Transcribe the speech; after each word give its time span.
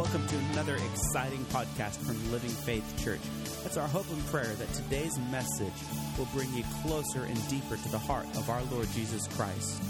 Welcome 0.00 0.26
to 0.28 0.38
another 0.52 0.76
exciting 0.76 1.44
podcast 1.52 1.98
from 1.98 2.32
Living 2.32 2.48
Faith 2.48 3.04
Church. 3.04 3.20
It's 3.66 3.76
our 3.76 3.86
hope 3.86 4.10
and 4.10 4.26
prayer 4.28 4.46
that 4.46 4.72
today's 4.72 5.18
message 5.30 5.74
will 6.16 6.26
bring 6.32 6.50
you 6.54 6.64
closer 6.82 7.24
and 7.24 7.48
deeper 7.50 7.76
to 7.76 7.88
the 7.90 7.98
heart 7.98 8.24
of 8.38 8.48
our 8.48 8.62
Lord 8.72 8.88
Jesus 8.94 9.28
Christ. 9.36 9.82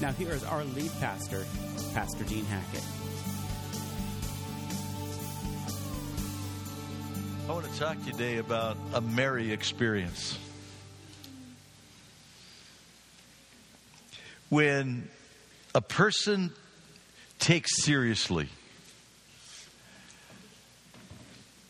Now, 0.00 0.10
here 0.10 0.32
is 0.32 0.42
our 0.42 0.64
lead 0.64 0.90
pastor, 0.98 1.46
Pastor 1.94 2.24
Dean 2.24 2.44
Hackett. 2.46 2.82
I 7.48 7.52
want 7.52 7.72
to 7.72 7.78
talk 7.78 8.04
today 8.04 8.38
about 8.38 8.76
a 8.92 9.00
Mary 9.00 9.52
experience. 9.52 10.36
When 14.48 15.08
a 15.76 15.80
person 15.80 16.50
takes 17.38 17.84
seriously 17.84 18.48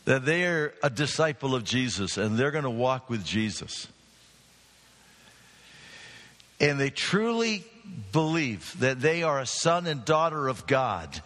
that 0.05 0.25
they're 0.25 0.75
a 0.83 0.91
disciple 0.91 1.55
of 1.55 1.65
Jesus 1.65 2.17
and 2.19 2.37
they're 2.37 2.51
going 2.51 2.65
to 2.65 2.71
walk 2.71 3.09
with 3.09 3.25
Jesus. 3.25 3.89
And 6.61 6.79
they 6.79 6.91
truly 6.91 7.65
believe 8.13 8.79
that 8.81 9.01
they 9.01 9.23
are 9.23 9.41
a 9.41 9.47
son 9.47 9.87
and 9.87 10.05
daughter 10.05 10.49
of 10.49 10.67
God. 10.67 11.21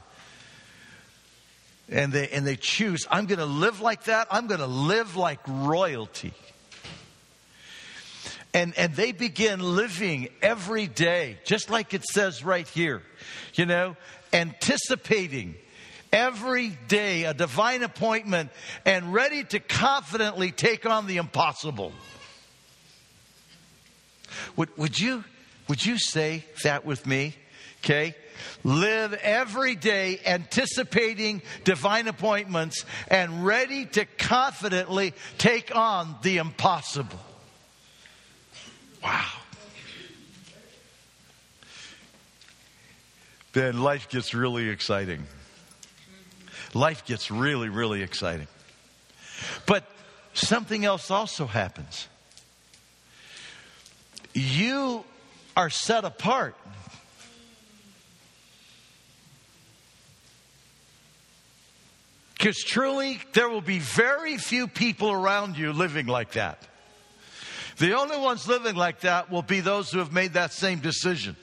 And 1.88 2.12
they, 2.12 2.28
and 2.28 2.46
they 2.46 2.56
choose, 2.56 3.06
I'm 3.10 3.26
going 3.26 3.38
to 3.38 3.46
live 3.46 3.80
like 3.80 4.04
that. 4.04 4.28
I'm 4.30 4.46
going 4.46 4.60
to 4.60 4.66
live 4.66 5.16
like 5.16 5.40
royalty. 5.46 6.32
And, 8.54 8.76
and 8.76 8.94
they 8.94 9.12
begin 9.12 9.60
living 9.60 10.28
every 10.42 10.86
day, 10.86 11.38
just 11.44 11.70
like 11.70 11.94
it 11.94 12.04
says 12.04 12.44
right 12.44 12.66
here, 12.66 13.02
you 13.54 13.66
know, 13.66 13.96
anticipating 14.32 15.54
every 16.12 16.70
day 16.88 17.24
a 17.24 17.34
divine 17.34 17.82
appointment 17.82 18.50
and 18.84 19.12
ready 19.12 19.44
to 19.44 19.60
confidently 19.60 20.52
take 20.52 20.86
on 20.86 21.06
the 21.06 21.16
impossible. 21.16 21.92
Would, 24.56 24.76
would, 24.76 24.98
you, 24.98 25.24
would 25.68 25.84
you 25.84 25.98
say 25.98 26.44
that 26.62 26.84
with 26.84 27.06
me? 27.06 27.34
Okay? 27.84 28.14
Live 28.64 29.14
every 29.14 29.74
day 29.74 30.20
anticipating 30.26 31.42
divine 31.64 32.08
appointments 32.08 32.84
and 33.08 33.44
ready 33.44 33.86
to 33.86 34.04
confidently 34.04 35.14
take 35.38 35.74
on 35.74 36.16
the 36.22 36.38
impossible. 36.38 37.18
Wow. 39.02 39.26
Then 43.52 43.80
life 43.80 44.08
gets 44.08 44.34
really 44.34 44.68
exciting 44.68 45.26
life 46.74 47.04
gets 47.04 47.30
really, 47.30 47.68
really 47.68 48.02
exciting. 48.02 48.48
But 49.66 49.84
something 50.34 50.84
else 50.84 51.10
also 51.10 51.46
happens. 51.46 52.08
You 54.34 55.04
are 55.56 55.70
set 55.70 56.04
apart. 56.04 56.54
Because 62.36 62.58
truly, 62.58 63.20
there 63.32 63.48
will 63.48 63.60
be 63.60 63.80
very 63.80 64.38
few 64.38 64.68
people 64.68 65.10
around 65.10 65.58
you 65.58 65.72
living 65.72 66.06
like 66.06 66.32
that. 66.32 66.62
The 67.78 67.96
only 67.96 68.16
ones 68.16 68.46
living 68.46 68.76
like 68.76 69.00
that 69.00 69.30
will 69.30 69.42
be 69.42 69.60
those 69.60 69.90
who 69.90 69.98
have 69.98 70.12
made 70.12 70.34
that 70.34 70.52
same 70.52 70.78
decision. 70.78 71.36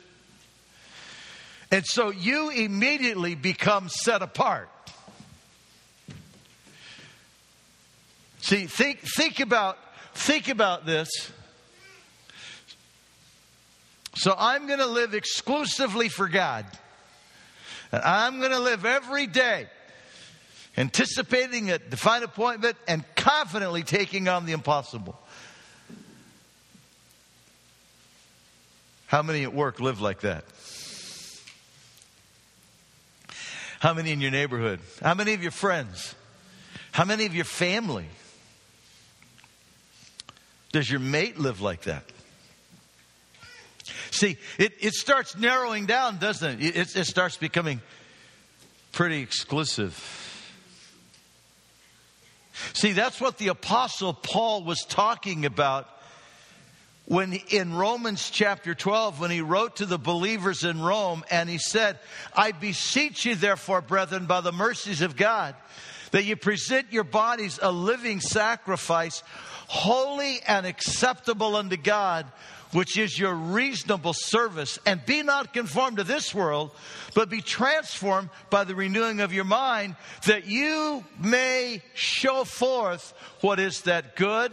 And 1.72 1.86
so 1.86 2.12
you 2.12 2.50
immediately 2.50 3.36
become 3.36 3.90
set 3.90 4.22
apart. 4.22 4.70
See, 8.46 8.68
think, 8.68 9.00
think 9.00 9.40
about, 9.40 9.76
think 10.14 10.50
about 10.50 10.86
this. 10.86 11.10
So 14.14 14.36
I'm 14.38 14.68
going 14.68 14.78
to 14.78 14.86
live 14.86 15.16
exclusively 15.16 16.10
for 16.10 16.28
God. 16.28 16.68
And 17.92 18.04
I'm 18.04 18.38
going 18.38 18.52
to 18.52 18.60
live 18.60 18.86
every 18.86 19.26
day 19.26 19.66
anticipating 20.78 21.72
a 21.72 21.80
divine 21.80 22.22
appointment 22.22 22.78
and 22.88 23.04
confidently 23.16 23.82
taking 23.82 24.28
on 24.28 24.46
the 24.46 24.52
impossible. 24.52 25.20
How 29.08 29.24
many 29.24 29.42
at 29.42 29.56
work 29.56 29.80
live 29.80 30.02
like 30.02 30.20
that? 30.20 30.46
How 33.80 33.96
many 33.96 34.12
in 34.12 34.22
your 34.22 34.30
neighborhood? 34.30 34.82
How 35.02 35.16
many 35.16 35.34
of 35.34 35.42
your 35.42 35.50
friends? 35.50 36.14
How 36.92 37.06
many 37.06 37.26
of 37.26 37.34
your 37.34 37.44
family? 37.44 38.06
Does 40.76 40.92
your 40.92 41.00
mate 41.00 41.40
live 41.40 41.62
like 41.62 41.84
that? 41.84 42.04
See, 44.12 44.36
it, 44.58 44.74
it 44.82 44.94
starts 44.94 45.38
narrowing 45.38 45.86
down, 45.86 46.18
doesn't 46.18 46.62
it? 46.62 46.76
it? 46.76 46.96
It 46.98 47.06
starts 47.06 47.38
becoming 47.38 47.80
pretty 48.92 49.22
exclusive. 49.22 49.96
See, 52.74 52.92
that's 52.92 53.22
what 53.22 53.38
the 53.38 53.48
Apostle 53.48 54.14
Paul 54.14 54.66
was 54.66 54.82
talking 54.82 55.46
about 55.46 55.88
when 57.06 57.32
in 57.32 57.74
Romans 57.74 58.30
chapter 58.30 58.76
12, 58.76 59.22
when 59.22 59.32
he 59.32 59.40
wrote 59.40 59.78
to 59.78 59.86
the 59.86 59.98
believers 59.98 60.66
in 60.66 60.82
Rome, 60.82 61.24
and 61.32 61.50
he 61.50 61.58
said, 61.58 62.00
I 62.36 62.52
beseech 62.52 63.24
you, 63.24 63.36
therefore, 63.36 63.80
brethren, 63.80 64.26
by 64.26 64.42
the 64.42 64.52
mercies 64.52 65.02
of 65.02 65.16
God, 65.16 65.56
that 66.12 66.26
you 66.26 66.36
present 66.36 66.92
your 66.92 67.06
bodies 67.06 67.60
a 67.62 67.72
living 67.72 68.20
sacrifice 68.20 69.24
holy 69.68 70.40
and 70.48 70.66
acceptable 70.66 71.56
unto 71.56 71.78
God, 71.78 72.26
which 72.72 72.98
is 72.98 73.18
your 73.18 73.34
reasonable 73.34 74.14
service. 74.14 74.80
And 74.86 75.06
be 75.06 75.24
not 75.24 75.54
conformed 75.54 75.98
to 75.98 76.04
this 76.04 76.34
world, 76.34 76.72
but 77.14 77.30
be 77.30 77.42
transformed 77.42 78.30
by 78.50 78.64
the 78.64 78.76
renewing 78.76 79.22
of 79.22 79.34
your 79.34 79.46
mind, 79.46 79.96
that 80.26 80.48
you 80.48 81.04
may 81.20 81.82
show 81.94 82.44
forth 82.44 83.14
what 83.42 83.60
is 83.60 83.82
that 83.82 84.16
good 84.16 84.52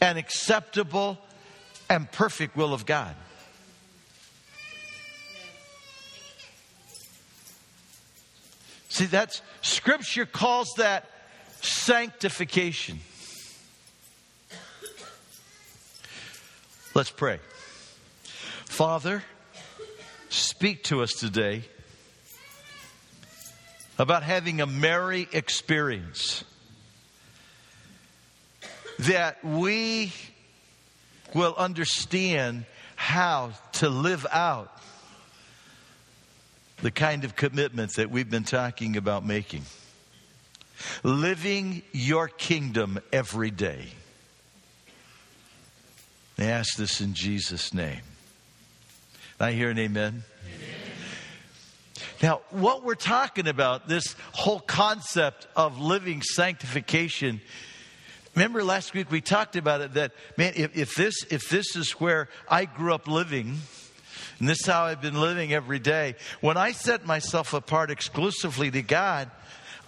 and 0.00 0.18
acceptable 0.18 1.18
and 1.88 2.10
perfect 2.10 2.56
will 2.56 2.74
of 2.74 2.86
God. 2.86 3.14
See, 8.88 9.06
that's 9.06 9.42
scripture 9.62 10.26
calls 10.26 10.72
that 10.76 11.08
sanctification. 11.60 13.00
Let's 16.94 17.10
pray. 17.10 17.38
Father, 18.64 19.22
speak 20.30 20.84
to 20.84 21.02
us 21.02 21.12
today 21.12 21.62
about 23.98 24.22
having 24.22 24.60
a 24.60 24.66
Mary 24.66 25.28
experience. 25.32 26.44
That 29.00 29.44
we 29.44 30.12
will 31.34 31.54
understand 31.56 32.64
how 32.96 33.52
to 33.74 33.88
live 33.88 34.26
out 34.32 34.72
the 36.82 36.90
kind 36.90 37.24
of 37.24 37.36
commitment 37.36 37.94
that 37.96 38.10
we've 38.10 38.30
been 38.30 38.44
talking 38.44 38.96
about 38.96 39.26
making. 39.26 39.62
Living 41.02 41.82
your 41.92 42.28
kingdom 42.28 42.98
every 43.12 43.50
day. 43.50 43.88
I 46.38 46.44
ask 46.44 46.76
this 46.76 47.00
in 47.00 47.14
Jesus' 47.14 47.74
name. 47.74 48.00
I 49.40 49.52
hear 49.52 49.70
an 49.70 49.78
amen. 49.78 50.22
amen. 50.46 50.68
Now, 52.22 52.40
what 52.50 52.84
we're 52.84 52.94
talking 52.94 53.48
about, 53.48 53.88
this 53.88 54.14
whole 54.32 54.60
concept 54.60 55.48
of 55.56 55.80
living 55.80 56.22
sanctification, 56.22 57.40
remember 58.36 58.62
last 58.62 58.94
week 58.94 59.10
we 59.10 59.20
talked 59.20 59.56
about 59.56 59.80
it 59.80 59.94
that, 59.94 60.12
man, 60.36 60.52
if, 60.54 60.76
if, 60.76 60.94
this, 60.94 61.24
if 61.30 61.48
this 61.48 61.74
is 61.74 61.92
where 61.92 62.28
I 62.48 62.66
grew 62.66 62.94
up 62.94 63.08
living, 63.08 63.58
and 64.38 64.48
this 64.48 64.60
is 64.60 64.66
how 64.66 64.84
I've 64.84 65.02
been 65.02 65.20
living 65.20 65.52
every 65.52 65.80
day, 65.80 66.14
when 66.40 66.56
I 66.56 66.70
set 66.70 67.04
myself 67.04 67.52
apart 67.52 67.90
exclusively 67.90 68.70
to 68.70 68.82
God, 68.82 69.28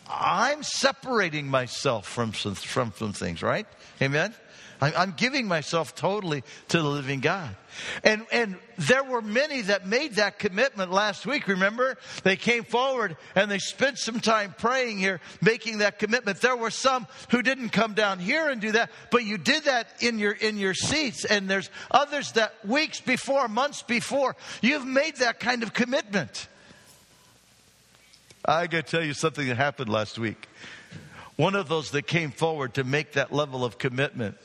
I'm 0.08 0.64
separating 0.64 1.46
myself 1.46 2.08
from 2.08 2.34
some, 2.34 2.56
from 2.56 2.92
some 2.96 3.12
things, 3.12 3.40
right? 3.42 3.68
Amen? 4.02 4.34
I'm 4.80 5.12
giving 5.16 5.46
myself 5.46 5.94
totally 5.94 6.42
to 6.68 6.78
the 6.78 6.88
living 6.88 7.20
God. 7.20 7.54
And, 8.02 8.26
and 8.32 8.56
there 8.78 9.04
were 9.04 9.20
many 9.20 9.60
that 9.62 9.86
made 9.86 10.14
that 10.14 10.38
commitment 10.38 10.90
last 10.90 11.26
week. 11.26 11.48
Remember? 11.48 11.98
They 12.22 12.36
came 12.36 12.64
forward 12.64 13.18
and 13.34 13.50
they 13.50 13.58
spent 13.58 13.98
some 13.98 14.20
time 14.20 14.54
praying 14.56 14.98
here, 14.98 15.20
making 15.42 15.78
that 15.78 15.98
commitment. 15.98 16.40
There 16.40 16.56
were 16.56 16.70
some 16.70 17.06
who 17.30 17.42
didn't 17.42 17.70
come 17.70 17.92
down 17.92 18.18
here 18.18 18.48
and 18.48 18.60
do 18.60 18.72
that, 18.72 18.90
but 19.10 19.24
you 19.24 19.36
did 19.36 19.64
that 19.64 20.02
in 20.02 20.18
your, 20.18 20.32
in 20.32 20.56
your 20.56 20.74
seats. 20.74 21.26
And 21.26 21.48
there's 21.48 21.68
others 21.90 22.32
that 22.32 22.54
weeks 22.66 23.00
before, 23.00 23.48
months 23.48 23.82
before, 23.82 24.34
you've 24.62 24.86
made 24.86 25.16
that 25.16 25.40
kind 25.40 25.62
of 25.62 25.74
commitment. 25.74 26.48
I 28.44 28.66
got 28.66 28.86
to 28.86 28.90
tell 28.90 29.04
you 29.04 29.12
something 29.12 29.46
that 29.48 29.58
happened 29.58 29.90
last 29.90 30.18
week. 30.18 30.48
One 31.36 31.54
of 31.54 31.68
those 31.68 31.90
that 31.92 32.06
came 32.06 32.30
forward 32.30 32.74
to 32.74 32.84
make 32.84 33.12
that 33.12 33.32
level 33.32 33.64
of 33.64 33.78
commitment, 33.78 34.36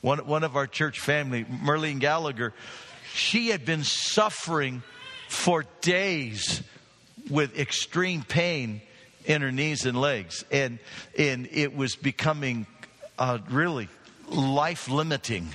one, 0.00 0.18
one 0.26 0.44
of 0.44 0.56
our 0.56 0.66
church 0.66 1.00
family, 1.00 1.44
Merlene 1.44 1.98
Gallagher, 1.98 2.54
she 3.14 3.48
had 3.48 3.64
been 3.64 3.84
suffering 3.84 4.82
for 5.28 5.64
days 5.80 6.62
with 7.30 7.58
extreme 7.58 8.22
pain 8.22 8.80
in 9.24 9.42
her 9.42 9.52
knees 9.52 9.86
and 9.86 10.00
legs. 10.00 10.44
And, 10.50 10.78
and 11.16 11.48
it 11.52 11.74
was 11.76 11.96
becoming 11.96 12.66
uh, 13.18 13.38
really 13.50 13.88
life 14.28 14.88
limiting. 14.88 15.48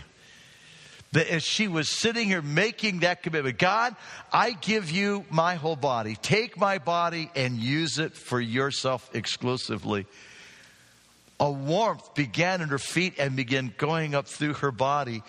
That 1.14 1.28
as 1.30 1.44
she 1.44 1.68
was 1.68 1.90
sitting 1.90 2.28
here 2.28 2.42
making 2.42 3.00
that 3.00 3.22
commitment, 3.22 3.60
God, 3.60 3.96
I 4.32 4.52
give 4.52 4.90
you 4.90 5.26
my 5.30 5.56
whole 5.56 5.76
body. 5.76 6.16
Take 6.16 6.58
my 6.58 6.80
body 6.80 7.30
and 7.36 7.58
use 7.58 8.00
it 8.00 8.14
for 8.14 8.42
yourself 8.42 9.10
exclusively. 9.14 10.08
A 11.44 11.52
warmth 11.52 12.16
began 12.16 12.62
in 12.62 12.70
her 12.70 12.80
feet 12.80 13.16
and 13.20 13.36
began 13.36 13.74
going 13.78 14.16
up 14.16 14.30
through 14.30 14.54
her 14.54 14.72
body, 14.72 15.24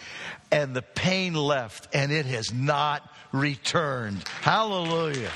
and 0.52 0.72
the 0.72 0.80
pain 0.80 1.34
left, 1.34 1.88
and 1.92 2.12
it 2.12 2.24
has 2.26 2.54
not 2.54 3.02
returned. 3.32 4.22
Hallelujah. 4.40 5.32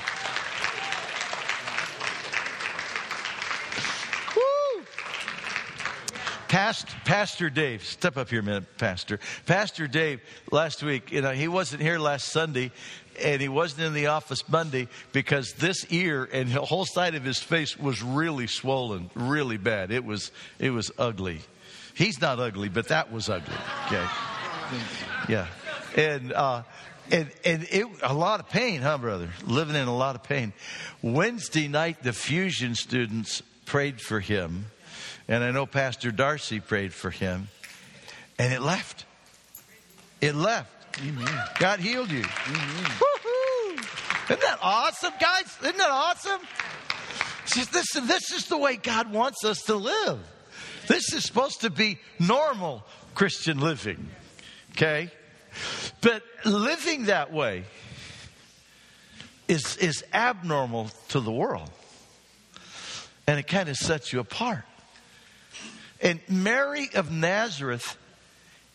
Past, 6.48 6.88
Pastor 7.04 7.50
Dave, 7.50 7.84
step 7.84 8.16
up 8.16 8.30
here 8.30 8.40
a 8.40 8.42
minute, 8.42 8.78
Pastor. 8.78 9.20
Pastor 9.44 9.86
Dave, 9.86 10.20
last 10.50 10.82
week, 10.82 11.12
you 11.12 11.20
know, 11.20 11.32
he 11.32 11.46
wasn't 11.46 11.82
here 11.82 11.98
last 11.98 12.28
Sunday 12.28 12.72
and 13.22 13.40
he 13.42 13.48
wasn't 13.48 13.82
in 13.82 13.92
the 13.92 14.06
office 14.06 14.48
Monday 14.48 14.88
because 15.12 15.52
this 15.54 15.84
ear 15.90 16.26
and 16.32 16.50
the 16.50 16.62
whole 16.62 16.86
side 16.86 17.14
of 17.14 17.24
his 17.24 17.38
face 17.38 17.78
was 17.78 18.02
really 18.02 18.46
swollen, 18.46 19.10
really 19.14 19.58
bad. 19.58 19.90
It 19.90 20.04
was, 20.04 20.32
it 20.58 20.70
was 20.70 20.90
ugly. 20.98 21.40
He's 21.94 22.20
not 22.20 22.40
ugly, 22.40 22.70
but 22.70 22.88
that 22.88 23.12
was 23.12 23.28
ugly. 23.28 23.56
Okay. 23.86 24.06
Yeah. 25.28 25.48
And, 25.96 26.32
uh, 26.32 26.62
and, 27.10 27.30
and 27.44 27.66
it, 27.70 27.86
a 28.02 28.14
lot 28.14 28.40
of 28.40 28.48
pain, 28.48 28.80
huh, 28.80 28.96
brother? 28.98 29.28
Living 29.44 29.76
in 29.76 29.86
a 29.86 29.96
lot 29.96 30.14
of 30.14 30.22
pain. 30.22 30.54
Wednesday 31.02 31.68
night, 31.68 32.02
the 32.02 32.12
fusion 32.14 32.74
students 32.74 33.42
prayed 33.66 34.00
for 34.00 34.20
him 34.20 34.66
and 35.28 35.44
I 35.44 35.50
know 35.50 35.66
Pastor 35.66 36.10
Darcy 36.10 36.58
prayed 36.60 36.92
for 36.92 37.10
him. 37.10 37.48
And 38.38 38.52
it 38.52 38.62
left. 38.62 39.04
It 40.20 40.34
left. 40.34 40.70
Amen. 41.00 41.44
God 41.58 41.80
healed 41.80 42.10
you. 42.10 42.24
Isn't 44.24 44.40
that 44.40 44.58
awesome, 44.62 45.12
guys? 45.20 45.56
Isn't 45.62 45.76
that 45.76 45.90
awesome? 45.90 46.40
Listen, 47.56 48.06
this 48.06 48.30
is 48.32 48.46
the 48.46 48.58
way 48.58 48.76
God 48.76 49.12
wants 49.12 49.44
us 49.44 49.62
to 49.64 49.74
live. 49.74 50.18
This 50.86 51.12
is 51.12 51.24
supposed 51.24 51.62
to 51.62 51.70
be 51.70 51.98
normal 52.18 52.84
Christian 53.14 53.58
living. 53.58 54.08
Okay? 54.72 55.10
But 56.00 56.22
living 56.44 57.06
that 57.06 57.32
way 57.32 57.64
is, 59.46 59.76
is 59.78 60.04
abnormal 60.12 60.90
to 61.08 61.20
the 61.20 61.32
world. 61.32 61.70
And 63.26 63.38
it 63.38 63.46
kind 63.46 63.68
of 63.68 63.76
sets 63.76 64.12
you 64.12 64.20
apart. 64.20 64.64
And 66.00 66.20
Mary 66.28 66.88
of 66.94 67.10
Nazareth 67.10 67.96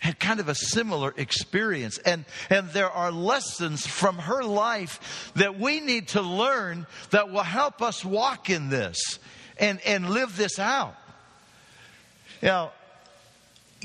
had 0.03 0.19
kind 0.19 0.41
of 0.41 0.49
a 0.49 0.55
similar 0.55 1.13
experience. 1.15 1.97
And, 1.99 2.25
and 2.49 2.69
there 2.71 2.89
are 2.89 3.11
lessons 3.11 3.87
from 3.87 4.17
her 4.17 4.43
life 4.43 5.31
that 5.35 5.57
we 5.57 5.79
need 5.79 6.09
to 6.09 6.21
learn 6.21 6.85
that 7.11 7.31
will 7.31 7.43
help 7.43 7.81
us 7.81 8.03
walk 8.03 8.49
in 8.49 8.69
this 8.69 9.19
and, 9.57 9.79
and 9.85 10.09
live 10.09 10.35
this 10.35 10.59
out. 10.59 10.95
Now, 12.41 12.73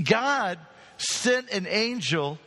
God 0.03 0.59
sent 0.97 1.51
an 1.51 1.69
angel 1.69 2.39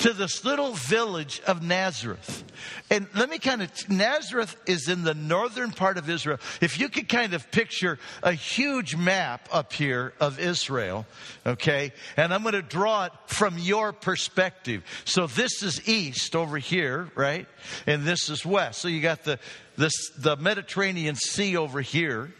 to 0.00 0.14
this 0.14 0.44
little 0.44 0.72
village 0.72 1.40
of 1.46 1.62
Nazareth. 1.62 2.44
And 2.90 3.06
let 3.14 3.28
me 3.28 3.38
kind 3.38 3.62
of, 3.62 3.70
Nazareth 3.90 4.56
is 4.66 4.88
in 4.88 5.04
the 5.04 5.14
northern 5.14 5.70
part 5.70 5.98
of 5.98 6.08
Israel. 6.08 6.38
If 6.60 6.80
you 6.80 6.88
could 6.88 7.08
kind 7.08 7.34
of 7.34 7.50
picture 7.50 7.98
a 8.22 8.32
huge 8.32 8.96
map 8.96 9.48
up 9.52 9.72
here 9.72 10.14
of 10.18 10.40
Israel, 10.40 11.06
okay, 11.46 11.92
and 12.16 12.32
I'm 12.32 12.42
going 12.42 12.54
to 12.54 12.62
draw 12.62 13.04
it 13.04 13.12
from 13.26 13.58
your 13.58 13.92
perspective. 13.92 14.82
So 15.04 15.26
this 15.26 15.62
is 15.62 15.86
east 15.86 16.34
over 16.34 16.56
here, 16.56 17.10
right? 17.14 17.46
And 17.86 18.04
this 18.04 18.30
is 18.30 18.44
west. 18.44 18.80
So 18.80 18.88
you 18.88 19.02
got 19.02 19.24
the, 19.24 19.38
this, 19.76 19.92
the 20.16 20.36
Mediterranean 20.36 21.14
Sea 21.14 21.58
over 21.58 21.82
here. 21.82 22.32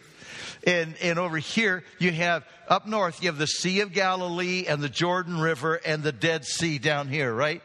And, 0.67 0.95
and 1.03 1.19
over 1.19 1.39
here, 1.39 1.85
you 1.99 2.13
have 2.13 2.45
up 2.69 2.87
north, 2.87 3.23
you 3.23 3.29
have 3.29 3.39
the 3.39 3.47
Sea 3.47 3.81
of 3.81 3.93
Galilee 3.93 4.67
and 4.69 4.83
the 4.83 4.89
Jordan 4.89 5.41
River 5.41 5.81
and 5.85 6.03
the 6.03 6.13
Dead 6.13 6.45
Sea 6.45 6.79
down 6.79 7.09
here, 7.09 7.33
right? 7.33 7.63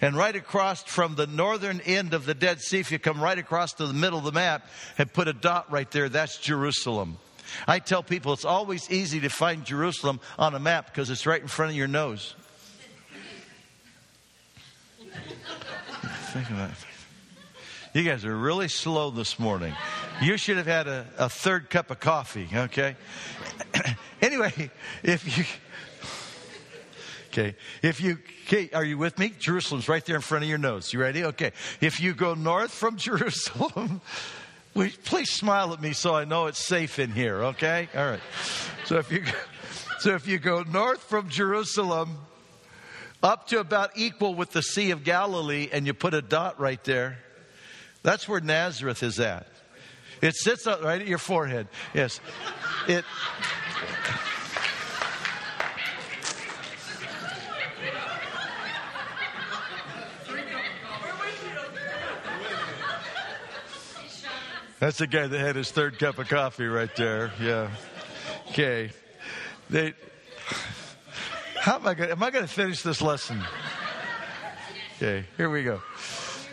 And 0.00 0.16
right 0.16 0.34
across 0.34 0.82
from 0.82 1.14
the 1.14 1.26
northern 1.26 1.80
end 1.80 2.14
of 2.14 2.24
the 2.24 2.34
Dead 2.34 2.60
Sea, 2.60 2.78
if 2.80 2.90
you 2.90 2.98
come 2.98 3.22
right 3.22 3.38
across 3.38 3.74
to 3.74 3.86
the 3.86 3.92
middle 3.92 4.18
of 4.18 4.24
the 4.24 4.32
map 4.32 4.66
and 4.96 5.12
put 5.12 5.28
a 5.28 5.32
dot 5.32 5.70
right 5.70 5.90
there, 5.90 6.08
that's 6.08 6.38
Jerusalem. 6.38 7.18
I 7.66 7.80
tell 7.80 8.02
people 8.02 8.32
it's 8.32 8.44
always 8.44 8.90
easy 8.90 9.20
to 9.20 9.28
find 9.28 9.64
Jerusalem 9.64 10.20
on 10.38 10.54
a 10.54 10.60
map 10.60 10.86
because 10.86 11.10
it's 11.10 11.26
right 11.26 11.42
in 11.42 11.48
front 11.48 11.72
of 11.72 11.76
your 11.76 11.88
nose. 11.88 12.34
Think 16.32 16.48
about 16.48 16.70
it. 16.70 16.76
You 17.92 18.04
guys 18.04 18.24
are 18.24 18.36
really 18.36 18.68
slow 18.68 19.10
this 19.10 19.38
morning. 19.38 19.74
You 20.22 20.36
should 20.36 20.58
have 20.58 20.66
had 20.66 20.86
a, 20.86 21.06
a 21.16 21.28
third 21.28 21.70
cup 21.70 21.90
of 21.90 21.98
coffee, 21.98 22.48
okay? 22.52 22.94
anyway, 24.22 24.70
if 25.02 25.38
you. 25.38 25.44
Okay. 27.28 27.54
If 27.80 28.00
you, 28.00 28.18
okay, 28.46 28.70
are 28.74 28.84
you 28.84 28.98
with 28.98 29.16
me? 29.18 29.32
Jerusalem's 29.38 29.88
right 29.88 30.04
there 30.04 30.16
in 30.16 30.20
front 30.20 30.42
of 30.42 30.48
your 30.48 30.58
nose. 30.58 30.92
You 30.92 31.00
ready? 31.00 31.24
Okay. 31.24 31.52
If 31.80 32.00
you 32.00 32.12
go 32.12 32.34
north 32.34 32.72
from 32.72 32.96
Jerusalem, 32.98 34.00
please 34.74 35.30
smile 35.30 35.72
at 35.72 35.80
me 35.80 35.92
so 35.92 36.14
I 36.14 36.24
know 36.24 36.46
it's 36.46 36.58
safe 36.58 36.98
in 36.98 37.12
here, 37.12 37.44
okay? 37.44 37.88
All 37.94 38.04
right. 38.04 38.20
So 38.84 38.98
if 38.98 39.12
you, 39.12 39.22
so 40.00 40.14
if 40.14 40.26
you 40.26 40.38
go 40.38 40.64
north 40.64 41.02
from 41.04 41.28
Jerusalem 41.28 42.18
up 43.22 43.46
to 43.48 43.60
about 43.60 43.92
equal 43.94 44.34
with 44.34 44.50
the 44.50 44.62
Sea 44.62 44.90
of 44.90 45.04
Galilee 45.04 45.68
and 45.72 45.86
you 45.86 45.94
put 45.94 46.14
a 46.14 46.22
dot 46.22 46.58
right 46.58 46.82
there, 46.82 47.18
that's 48.02 48.28
where 48.28 48.40
Nazareth 48.40 49.04
is 49.04 49.20
at. 49.20 49.46
It 50.22 50.36
sits 50.36 50.66
up 50.66 50.82
right 50.82 51.00
at 51.00 51.06
your 51.06 51.18
forehead. 51.18 51.68
Yes. 51.94 52.20
It. 52.88 53.04
That's 64.78 64.96
the 64.96 65.06
guy 65.06 65.26
that 65.26 65.38
had 65.38 65.56
his 65.56 65.70
third 65.70 65.98
cup 65.98 66.18
of 66.18 66.28
coffee 66.28 66.66
right 66.66 66.94
there. 66.96 67.32
Yeah. 67.40 67.70
Okay. 68.48 68.90
They. 69.68 69.94
How 71.58 71.76
am 71.76 71.86
I 71.86 71.94
going? 71.94 72.10
Am 72.10 72.22
I 72.22 72.30
going 72.30 72.46
to 72.46 72.52
finish 72.52 72.82
this 72.82 73.02
lesson? 73.02 73.42
Okay. 74.96 75.26
Here 75.36 75.50
we 75.50 75.64
go. 75.64 75.82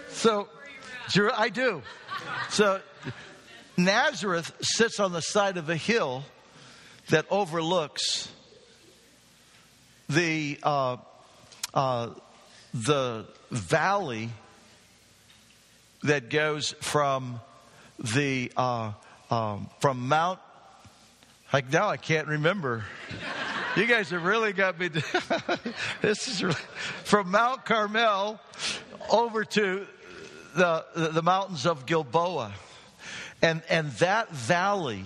So, 0.09 0.49
I 1.35 1.49
do. 1.49 1.81
So 2.49 2.81
Nazareth 3.77 4.51
sits 4.61 4.99
on 4.99 5.11
the 5.11 5.21
side 5.21 5.57
of 5.57 5.69
a 5.69 5.75
hill 5.75 6.23
that 7.09 7.25
overlooks 7.29 8.27
the 10.09 10.57
uh, 10.63 10.97
uh, 11.73 12.09
the 12.73 13.25
valley 13.51 14.29
that 16.03 16.29
goes 16.29 16.73
from 16.81 17.39
the 17.99 18.51
uh, 18.57 18.93
um, 19.29 19.69
from 19.79 20.07
Mount. 20.07 20.39
Like 21.53 21.71
now, 21.71 21.89
I 21.89 21.97
can't 21.97 22.27
remember. 22.27 22.83
You 23.75 23.85
guys 23.85 24.09
have 24.09 24.23
really 24.23 24.53
got 24.53 24.79
me. 24.79 24.89
this 26.01 26.27
is 26.27 26.43
really, 26.43 26.55
from 27.03 27.29
Mount 27.29 27.63
Carmel 27.63 28.39
over 29.11 29.45
to 29.45 29.85
the, 30.55 30.83
the 30.95 31.21
mountains 31.21 31.65
of 31.67 31.85
Gilboa. 31.85 32.51
And, 33.41 33.61
and 33.69 33.91
that 33.93 34.31
valley, 34.31 35.03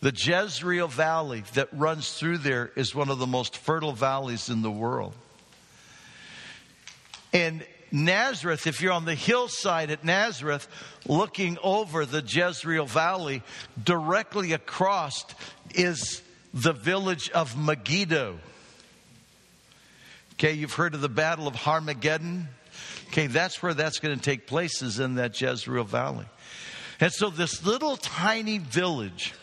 the 0.00 0.12
Jezreel 0.14 0.88
Valley 0.88 1.42
that 1.54 1.68
runs 1.72 2.12
through 2.12 2.38
there, 2.38 2.70
is 2.76 2.94
one 2.94 3.10
of 3.10 3.18
the 3.18 3.26
most 3.26 3.56
fertile 3.56 3.92
valleys 3.92 4.48
in 4.48 4.62
the 4.62 4.70
world. 4.70 5.14
And 7.32 7.64
Nazareth, 7.90 8.66
if 8.66 8.80
you're 8.80 8.92
on 8.92 9.04
the 9.04 9.14
hillside 9.14 9.90
at 9.90 10.04
Nazareth, 10.04 10.68
looking 11.06 11.58
over 11.62 12.04
the 12.06 12.22
Jezreel 12.22 12.86
Valley, 12.86 13.42
directly 13.82 14.52
across 14.52 15.24
is 15.74 16.22
the 16.54 16.72
village 16.72 17.30
of 17.30 17.56
Megiddo. 17.58 18.38
Okay, 20.34 20.52
you've 20.52 20.74
heard 20.74 20.94
of 20.94 21.00
the 21.00 21.08
Battle 21.08 21.48
of 21.48 21.66
Armageddon? 21.66 22.48
Okay, 23.08 23.26
that's 23.26 23.62
where 23.62 23.74
that's 23.74 23.98
going 23.98 24.16
to 24.16 24.22
take 24.22 24.46
place, 24.46 24.82
is 24.82 24.98
in 24.98 25.14
that 25.14 25.40
Jezreel 25.40 25.84
Valley. 25.84 26.26
And 27.00 27.12
so, 27.12 27.30
this 27.30 27.64
little 27.64 27.96
tiny 27.96 28.58
village, 28.58 29.34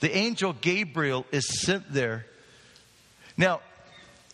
the 0.00 0.16
angel 0.16 0.52
Gabriel 0.52 1.26
is 1.32 1.60
sent 1.62 1.92
there. 1.92 2.26
Now, 3.36 3.60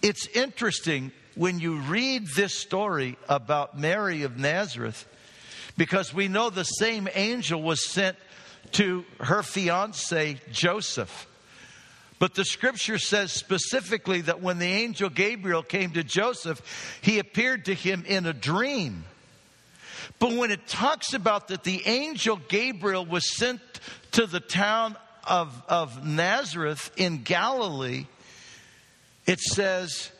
it's 0.02 0.26
interesting 0.28 1.12
when 1.34 1.58
you 1.58 1.76
read 1.76 2.26
this 2.36 2.54
story 2.54 3.16
about 3.28 3.78
Mary 3.78 4.24
of 4.24 4.36
Nazareth, 4.36 5.06
because 5.76 6.12
we 6.12 6.28
know 6.28 6.50
the 6.50 6.64
same 6.64 7.08
angel 7.14 7.62
was 7.62 7.88
sent 7.88 8.16
to 8.72 9.04
her 9.20 9.42
fiance 9.42 10.38
Joseph. 10.52 11.26
But 12.18 12.34
the 12.34 12.44
scripture 12.44 12.98
says 12.98 13.32
specifically 13.32 14.20
that 14.22 14.42
when 14.42 14.58
the 14.58 14.66
angel 14.66 15.08
Gabriel 15.08 15.62
came 15.62 15.92
to 15.92 16.04
Joseph, 16.04 16.60
he 17.00 17.18
appeared 17.18 17.64
to 17.64 17.74
him 17.74 18.04
in 18.06 18.26
a 18.26 18.34
dream. 18.34 19.04
But 20.18 20.32
when 20.32 20.50
it 20.50 20.66
talks 20.66 21.14
about 21.14 21.48
that 21.48 21.64
the 21.64 21.86
angel 21.86 22.40
Gabriel 22.48 23.06
was 23.06 23.36
sent 23.36 23.60
to 24.12 24.26
the 24.26 24.40
town 24.40 24.96
of, 25.26 25.62
of 25.68 26.04
Nazareth 26.04 26.90
in 26.96 27.22
Galilee, 27.22 28.06
it 29.26 29.40
says, 29.40 30.10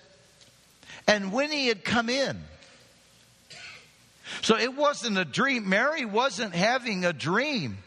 and 1.07 1.33
when 1.33 1.51
he 1.51 1.67
had 1.67 1.85
come 1.85 2.09
in, 2.09 2.39
so 4.43 4.57
it 4.57 4.75
wasn't 4.75 5.19
a 5.19 5.25
dream. 5.25 5.69
Mary 5.69 6.05
wasn't 6.05 6.55
having 6.55 7.05
a 7.05 7.13
dream. 7.13 7.79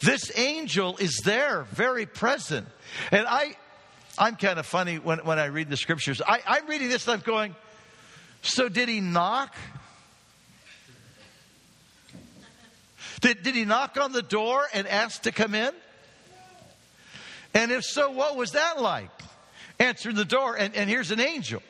This 0.00 0.30
angel 0.38 0.96
is 0.98 1.22
there, 1.24 1.64
very 1.72 2.06
present. 2.06 2.68
And 3.10 3.26
I, 3.26 3.56
I'm 4.16 4.36
kind 4.36 4.58
of 4.58 4.66
funny 4.66 4.96
when, 4.96 5.18
when 5.20 5.38
I 5.38 5.46
read 5.46 5.68
the 5.68 5.76
scriptures. 5.76 6.22
I, 6.24 6.40
I'm 6.46 6.66
reading 6.66 6.88
this 6.88 7.06
and 7.06 7.14
I'm 7.14 7.24
going, 7.26 7.56
so 8.42 8.68
did 8.68 8.88
he 8.88 9.00
knock? 9.00 9.54
Did, 13.20 13.42
did 13.42 13.54
he 13.54 13.64
knock 13.64 13.98
on 14.00 14.12
the 14.12 14.22
door 14.22 14.66
and 14.72 14.86
ask 14.86 15.22
to 15.22 15.32
come 15.32 15.54
in? 15.54 15.72
And 17.54 17.72
if 17.72 17.84
so, 17.84 18.10
what 18.10 18.36
was 18.36 18.52
that 18.52 18.80
like? 18.80 19.10
Answered 19.78 20.16
the 20.16 20.24
door, 20.24 20.56
and, 20.56 20.74
and 20.74 20.88
here's 20.88 21.10
an 21.10 21.20
angel. 21.20 21.62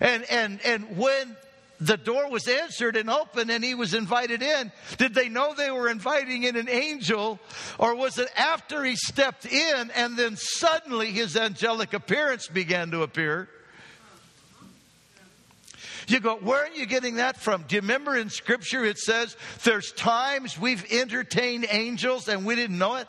And, 0.00 0.24
and, 0.30 0.60
and 0.64 0.96
when 0.96 1.36
the 1.80 1.96
door 1.96 2.30
was 2.30 2.48
answered 2.48 2.96
and 2.96 3.10
opened 3.10 3.50
and 3.50 3.62
he 3.62 3.74
was 3.74 3.94
invited 3.94 4.42
in, 4.42 4.72
did 4.96 5.14
they 5.14 5.28
know 5.28 5.54
they 5.54 5.70
were 5.70 5.88
inviting 5.88 6.44
in 6.44 6.56
an 6.56 6.68
angel? 6.68 7.38
Or 7.78 7.94
was 7.94 8.18
it 8.18 8.28
after 8.36 8.84
he 8.84 8.96
stepped 8.96 9.46
in 9.46 9.90
and 9.94 10.16
then 10.16 10.36
suddenly 10.36 11.12
his 11.12 11.36
angelic 11.36 11.92
appearance 11.92 12.48
began 12.48 12.90
to 12.92 13.02
appear? 13.02 13.48
You 16.06 16.20
go, 16.20 16.36
where 16.36 16.64
are 16.64 16.74
you 16.74 16.86
getting 16.86 17.16
that 17.16 17.36
from? 17.36 17.64
Do 17.66 17.74
you 17.74 17.80
remember 17.80 18.16
in 18.16 18.30
Scripture 18.30 18.84
it 18.84 18.98
says 18.98 19.36
there's 19.64 19.90
times 19.92 20.58
we've 20.58 20.84
entertained 20.92 21.66
angels 21.68 22.28
and 22.28 22.44
we 22.46 22.54
didn't 22.54 22.78
know 22.78 22.96
it? 22.96 23.08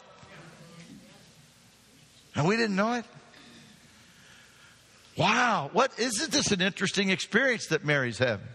And 2.36 2.48
we 2.48 2.58
didn't 2.58 2.76
know 2.76 2.94
it? 2.94 3.06
Wow, 5.16 5.70
what 5.74 5.98
isn't 5.98 6.32
this 6.32 6.52
an 6.52 6.62
interesting 6.62 7.10
experience 7.10 7.68
that 7.68 7.84
Mary's 7.84 8.20
having? 8.20 8.48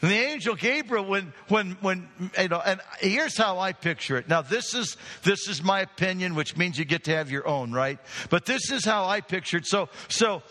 And 0.00 0.10
the 0.10 0.16
angel 0.16 0.54
Gabriel, 0.54 1.04
when, 1.04 1.32
when, 1.48 1.72
when, 1.80 2.08
you 2.38 2.48
know, 2.48 2.62
and 2.64 2.80
here's 3.00 3.36
how 3.36 3.58
I 3.58 3.72
picture 3.72 4.16
it. 4.16 4.28
Now, 4.28 4.42
this 4.42 4.74
is, 4.74 4.96
this 5.24 5.48
is 5.48 5.62
my 5.62 5.80
opinion, 5.80 6.34
which 6.36 6.56
means 6.56 6.78
you 6.78 6.84
get 6.84 7.04
to 7.04 7.16
have 7.16 7.30
your 7.30 7.48
own, 7.48 7.72
right? 7.72 7.98
But 8.30 8.46
this 8.46 8.70
is 8.70 8.84
how 8.84 9.06
I 9.06 9.20
picture 9.22 9.56
it. 9.56 9.66
So, 9.66 9.88
so 10.08 10.42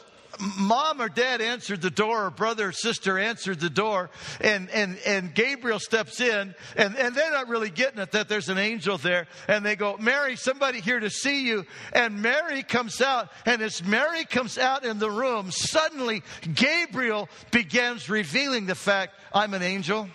mom 0.58 1.02
or 1.02 1.10
dad 1.10 1.42
answered 1.42 1.82
the 1.82 1.90
door, 1.90 2.26
or 2.26 2.30
brother 2.30 2.70
or 2.70 2.72
sister 2.72 3.18
answered 3.18 3.60
the 3.60 3.70
door, 3.70 4.10
and, 4.42 4.70
and, 4.70 4.98
and 5.06 5.34
Gabriel 5.34 5.80
steps 5.80 6.20
in, 6.20 6.54
and, 6.76 6.96
and 6.98 7.16
they're 7.16 7.32
not 7.32 7.48
really 7.48 7.70
getting 7.70 8.00
it 8.00 8.12
that 8.12 8.30
there's 8.30 8.50
an 8.50 8.58
angel 8.58 8.98
there. 8.98 9.28
And 9.48 9.66
they 9.66 9.76
go, 9.76 9.98
Mary, 9.98 10.36
somebody 10.36 10.82
here 10.82 11.00
to 11.00 11.10
see 11.10 11.46
you. 11.46 11.66
And 11.94 12.22
Mary 12.22 12.64
comes 12.64 13.02
out, 13.02 13.32
and 13.46 13.62
as 13.62 13.84
Mary 13.84 14.26
comes 14.26 14.58
out 14.58 14.86
in 14.86 15.00
the 15.00 15.12
room, 15.12 15.52
suddenly 15.52 16.24
Gabriel 16.54 17.30
begins 17.52 18.10
revealing 18.10 18.66
the 18.66 18.76
fact, 18.76 19.16
I'm 19.34 19.54
an 19.54 19.62
angel. 19.62 20.10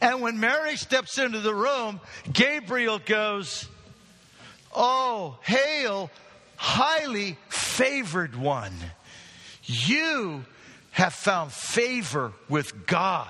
And 0.00 0.20
when 0.20 0.38
Mary 0.38 0.76
steps 0.76 1.18
into 1.18 1.40
the 1.40 1.54
room, 1.54 2.00
Gabriel 2.32 3.00
goes, 3.04 3.66
Oh, 4.74 5.38
hail, 5.42 6.10
highly 6.56 7.36
favored 7.48 8.36
one. 8.36 8.72
You 9.64 10.44
have 10.92 11.12
found 11.12 11.52
favor 11.52 12.32
with 12.48 12.86
God. 12.86 13.28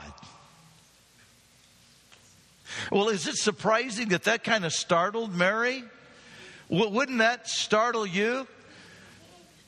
Well, 2.93 3.09
is 3.09 3.27
it 3.27 3.37
surprising 3.37 4.09
that 4.11 4.25
that 4.25 4.45
kind 4.45 4.65
of 4.65 4.73
startled 4.73 5.35
Mary? 5.35 5.83
Well, 6.69 6.91
wouldn't 6.91 7.19
that 7.19 7.49
startle 7.49 8.07
you? 8.07 8.47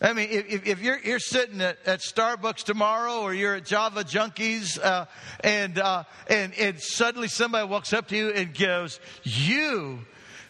I 0.00 0.12
mean, 0.12 0.29
if, 0.31 0.67
if 0.67 0.81
you're, 0.81 0.99
you're 1.00 1.19
sitting 1.19 1.61
at, 1.61 1.79
at, 1.85 2.00
Starbucks 2.00 2.62
tomorrow 2.62 3.21
or 3.21 3.35
you're 3.35 3.57
at 3.57 3.67
Java 3.67 4.05
Junkies 4.05 4.79
uh, 4.81 5.07
and, 5.41 5.77
uh, 5.79 6.05
and, 6.29 6.55
and 6.55 6.81
suddenly 6.81 7.27
somebody 7.27 7.67
walks 7.67 7.93
up 7.93 8.07
to 8.09 8.17
you 8.17 8.31
and 8.31 8.57
goes, 8.57 9.00
You 9.25 9.99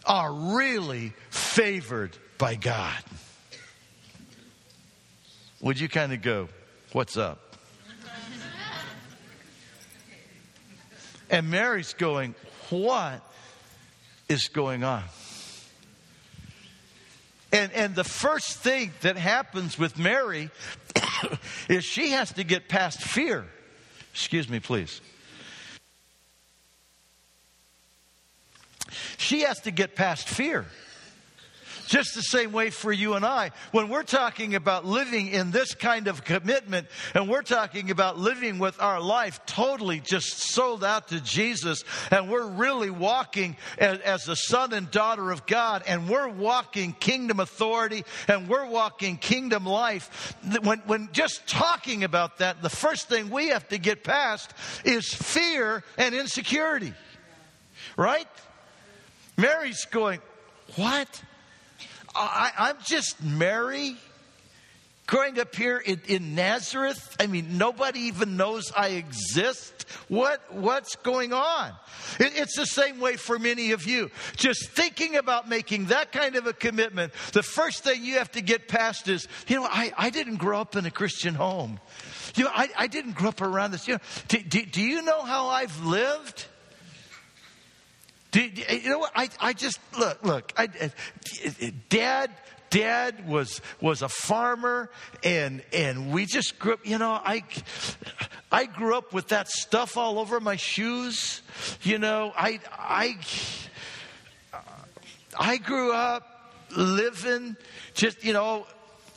are 0.05 0.31
really 0.31 1.13
favored 1.31 2.15
by 2.39 2.55
God. 2.55 3.03
Would 5.61 5.79
you 5.79 5.87
kind 5.87 6.11
of 6.11 6.23
go, 6.23 6.49
What's 6.93 7.17
up? 7.17 7.55
And 11.29 11.51
Mary's 11.51 11.93
going, 11.93 12.33
What 12.71 13.21
is 14.27 14.47
going 14.47 14.83
on? 14.83 15.03
And, 17.51 17.71
and 17.73 17.95
the 17.95 18.03
first 18.03 18.57
thing 18.57 18.93
that 19.01 19.17
happens 19.17 19.77
with 19.77 19.97
Mary 19.97 20.49
is 21.69 21.83
she 21.83 22.11
has 22.11 22.31
to 22.33 22.43
get 22.43 22.69
past 22.69 23.01
fear. 23.01 23.45
Excuse 24.13 24.47
me, 24.49 24.59
please. 24.59 25.01
She 29.17 29.41
has 29.41 29.59
to 29.61 29.71
get 29.71 29.95
past 29.95 30.27
fear. 30.27 30.65
Just 31.89 32.13
the 32.13 32.21
same 32.21 32.51
way 32.51 32.69
for 32.69 32.91
you 32.91 33.15
and 33.15 33.25
I. 33.25 33.49
When 33.71 33.89
we're 33.89 34.03
talking 34.03 34.53
about 34.53 34.85
living 34.85 35.29
in 35.29 35.49
this 35.49 35.73
kind 35.73 36.07
of 36.07 36.23
commitment 36.23 36.85
and 37.15 37.27
we're 37.27 37.41
talking 37.41 37.89
about 37.89 38.19
living 38.19 38.59
with 38.59 38.79
our 38.79 39.01
life 39.01 39.43
totally 39.47 39.99
just 39.99 40.37
sold 40.37 40.83
out 40.83 41.07
to 41.07 41.19
Jesus 41.19 41.83
and 42.11 42.29
we're 42.29 42.45
really 42.45 42.91
walking 42.91 43.57
as, 43.79 43.97
as 44.01 44.21
the 44.25 44.35
son 44.35 44.71
and 44.73 44.91
daughter 44.91 45.31
of 45.31 45.47
God 45.47 45.81
and 45.87 46.07
we're 46.07 46.27
walking 46.29 46.93
kingdom 46.93 47.39
authority 47.39 48.05
and 48.27 48.47
we're 48.47 48.67
walking 48.67 49.17
kingdom 49.17 49.65
life, 49.65 50.35
when, 50.61 50.83
when 50.85 51.09
just 51.11 51.47
talking 51.47 52.03
about 52.03 52.37
that, 52.37 52.61
the 52.61 52.69
first 52.69 53.09
thing 53.09 53.31
we 53.31 53.47
have 53.47 53.67
to 53.69 53.79
get 53.79 54.03
past 54.03 54.53
is 54.85 55.11
fear 55.11 55.83
and 55.97 56.13
insecurity. 56.13 56.93
Right? 57.97 58.27
Mary's 59.37 59.85
going, 59.85 60.19
What? 60.75 61.23
I, 62.15 62.51
I'm 62.57 62.77
just 62.85 63.23
Mary 63.23 63.97
growing 65.09 65.39
up 65.39 65.55
here 65.55 65.79
in, 65.79 65.99
in, 66.07 66.35
Nazareth. 66.35 67.15
I 67.19 67.25
mean, 67.25 67.57
nobody 67.57 68.01
even 68.01 68.37
knows 68.37 68.71
I 68.71 68.89
exist. 68.89 69.87
What, 70.07 70.53
what's 70.53 70.95
going 70.97 71.33
on? 71.33 71.71
It, 72.19 72.33
it's 72.35 72.55
the 72.55 72.67
same 72.67 72.99
way 72.99 73.15
for 73.15 73.39
many 73.39 73.71
of 73.71 73.87
you. 73.87 74.11
Just 74.35 74.69
thinking 74.69 75.15
about 75.15 75.49
making 75.49 75.85
that 75.85 76.11
kind 76.11 76.35
of 76.35 76.45
a 76.45 76.53
commitment, 76.53 77.11
the 77.33 77.41
first 77.41 77.83
thing 77.83 78.03
you 78.03 78.19
have 78.19 78.31
to 78.33 78.41
get 78.41 78.67
past 78.67 79.07
is, 79.07 79.27
you 79.47 79.55
know, 79.55 79.65
I, 79.65 79.91
I 79.97 80.09
didn't 80.11 80.37
grow 80.37 80.61
up 80.61 80.75
in 80.75 80.85
a 80.85 80.91
Christian 80.91 81.33
home. 81.33 81.79
You 82.35 82.43
know, 82.43 82.51
I, 82.53 82.69
I 82.77 82.85
didn't 82.85 83.13
grow 83.13 83.29
up 83.29 83.41
around 83.41 83.71
this. 83.71 83.87
You 83.87 83.95
know, 83.95 83.99
do, 84.27 84.43
do, 84.43 84.63
do 84.63 84.81
you 84.83 85.01
know 85.01 85.23
how 85.23 85.47
I've 85.47 85.83
lived? 85.83 86.45
Do, 88.39 88.73
you 88.73 88.89
know 88.89 88.99
what? 88.99 89.11
I, 89.15 89.29
I 89.41 89.53
just 89.53 89.79
look, 89.97 90.23
look. 90.23 90.53
I, 90.55 90.69
uh, 90.81 90.87
Dad, 91.89 92.31
Dad 92.69 93.27
was 93.27 93.59
was 93.81 94.01
a 94.01 94.07
farmer, 94.07 94.89
and 95.25 95.61
and 95.73 96.13
we 96.13 96.25
just 96.25 96.57
grew 96.57 96.73
up. 96.73 96.85
You 96.85 96.99
know, 96.99 97.11
I 97.11 97.43
I 98.49 98.65
grew 98.65 98.95
up 98.95 99.11
with 99.11 99.27
that 99.29 99.49
stuff 99.49 99.97
all 99.97 100.19
over 100.19 100.39
my 100.39 100.55
shoes. 100.55 101.41
You 101.83 101.97
know, 101.97 102.31
I 102.33 102.61
I 102.71 103.17
I 105.37 105.57
grew 105.57 105.91
up 105.91 106.53
living 106.77 107.57
just 107.93 108.23
you 108.23 108.31
know 108.31 108.65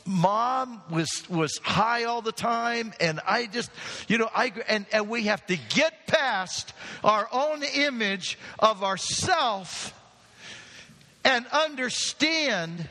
mom 0.05 0.81
was 0.89 1.27
was 1.29 1.57
high 1.63 2.03
all 2.03 2.21
the 2.21 2.31
time 2.31 2.93
and 2.99 3.19
i 3.25 3.45
just 3.45 3.71
you 4.07 4.17
know 4.17 4.29
i 4.35 4.51
and, 4.67 4.85
and 4.91 5.07
we 5.07 5.23
have 5.23 5.45
to 5.45 5.57
get 5.69 6.07
past 6.07 6.73
our 7.03 7.27
own 7.31 7.63
image 7.63 8.37
of 8.59 8.83
ourself 8.83 9.97
and 11.23 11.45
understand 11.47 12.89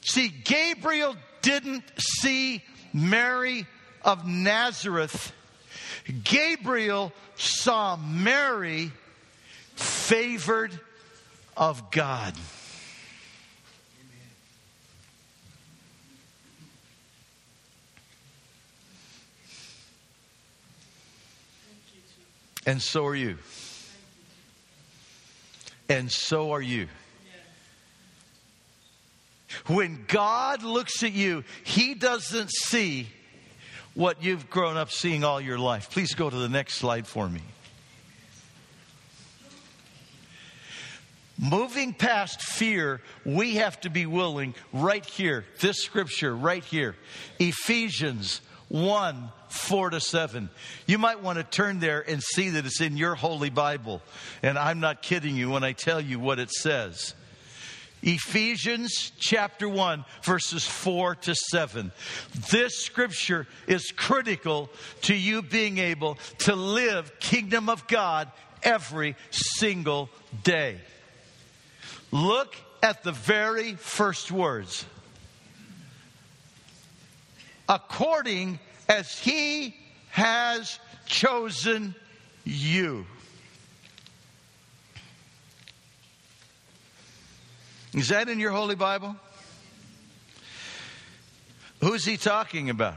see 0.00 0.28
gabriel 0.28 1.14
didn't 1.42 1.84
see 1.98 2.62
mary 2.94 3.66
of 4.02 4.26
nazareth 4.26 5.32
Gabriel 6.24 7.12
saw 7.36 7.96
Mary 7.96 8.92
favored 9.74 10.78
of 11.56 11.90
God. 11.90 12.34
And 22.66 22.80
so 22.80 23.06
are 23.06 23.14
you. 23.14 23.38
And 25.88 26.10
so 26.10 26.52
are 26.52 26.62
you. 26.62 26.88
When 29.66 30.04
God 30.08 30.62
looks 30.62 31.02
at 31.02 31.12
you, 31.12 31.44
He 31.64 31.94
doesn't 31.94 32.50
see 32.50 33.08
what 33.94 34.22
you've 34.22 34.48
grown 34.48 34.76
up 34.76 34.90
seeing 34.90 35.24
all 35.24 35.40
your 35.40 35.58
life. 35.58 35.90
Please 35.90 36.14
go 36.14 36.30
to 36.30 36.36
the 36.36 36.48
next 36.48 36.74
slide 36.74 37.06
for 37.06 37.28
me. 37.28 37.42
Moving 41.38 41.92
past 41.92 42.40
fear, 42.40 43.00
we 43.24 43.56
have 43.56 43.80
to 43.80 43.90
be 43.90 44.06
willing 44.06 44.54
right 44.72 45.04
here, 45.04 45.44
this 45.60 45.82
scripture 45.82 46.34
right 46.34 46.62
here, 46.62 46.94
Ephesians 47.38 48.40
1 48.72 49.30
4 49.48 49.90
to 49.90 50.00
7. 50.00 50.48
You 50.86 50.96
might 50.96 51.22
want 51.22 51.36
to 51.36 51.44
turn 51.44 51.78
there 51.78 52.00
and 52.08 52.22
see 52.22 52.48
that 52.50 52.64
it's 52.64 52.80
in 52.80 52.96
your 52.96 53.14
holy 53.14 53.50
Bible. 53.50 54.00
And 54.42 54.58
I'm 54.58 54.80
not 54.80 55.02
kidding 55.02 55.36
you 55.36 55.50
when 55.50 55.62
I 55.62 55.72
tell 55.72 56.00
you 56.00 56.18
what 56.18 56.38
it 56.38 56.50
says. 56.50 57.14
Ephesians 58.02 59.12
chapter 59.18 59.68
1, 59.68 60.06
verses 60.22 60.66
4 60.66 61.16
to 61.16 61.34
7. 61.34 61.92
This 62.50 62.78
scripture 62.78 63.46
is 63.66 63.92
critical 63.94 64.70
to 65.02 65.14
you 65.14 65.42
being 65.42 65.76
able 65.76 66.16
to 66.38 66.54
live 66.54 67.20
kingdom 67.20 67.68
of 67.68 67.86
God 67.86 68.32
every 68.62 69.16
single 69.30 70.08
day. 70.44 70.80
Look 72.10 72.56
at 72.82 73.04
the 73.04 73.12
very 73.12 73.74
first 73.74 74.32
words. 74.32 74.86
According 77.72 78.58
as 78.86 79.18
he 79.18 79.74
has 80.10 80.78
chosen 81.06 81.94
you. 82.44 83.06
Is 87.94 88.10
that 88.10 88.28
in 88.28 88.38
your 88.38 88.50
Holy 88.50 88.74
Bible? 88.74 89.16
Who's 91.80 92.04
he 92.04 92.18
talking 92.18 92.68
about? 92.68 92.96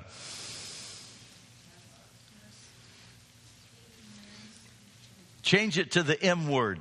Change 5.42 5.78
it 5.78 5.92
to 5.92 6.04
the 6.04 6.22
M 6.22 6.50
word. 6.50 6.80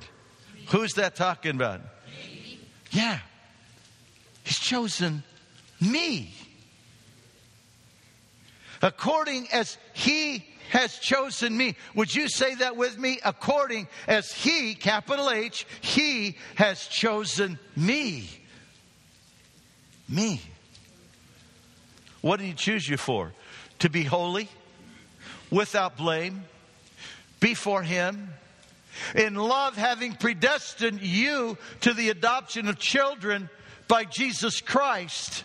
Who's 0.67 0.95
that 0.95 1.15
talking 1.15 1.55
about? 1.55 1.79
Yeah. 2.91 3.19
He's 4.43 4.59
chosen 4.59 5.23
me. 5.79 6.33
According 8.85 9.47
as 9.51 9.79
he 9.93 10.45
has 10.69 10.99
chosen 10.99 11.57
me. 11.57 11.75
Would 11.95 12.13
you 12.13 12.29
say 12.29 12.53
that 12.55 12.77
with 12.77 12.99
me? 12.99 13.19
According 13.25 13.87
as 14.07 14.31
He, 14.31 14.75
capital 14.75 15.31
H, 15.31 15.65
He 15.81 16.37
has 16.55 16.85
chosen 16.87 17.57
me. 17.75 18.29
Me. 20.07 20.41
What 22.21 22.37
did 22.37 22.45
He 22.45 22.53
choose 22.53 22.87
you 22.87 22.97
for? 22.97 23.33
To 23.79 23.89
be 23.89 24.03
holy, 24.03 24.49
without 25.49 25.97
blame, 25.97 26.43
before 27.39 27.81
Him, 27.81 28.33
in 29.15 29.35
love, 29.35 29.75
having 29.75 30.13
predestined 30.13 31.01
you 31.01 31.57
to 31.81 31.93
the 31.93 32.09
adoption 32.09 32.67
of 32.67 32.77
children 32.79 33.49
by 33.87 34.05
Jesus 34.05 34.61
Christ, 34.61 35.43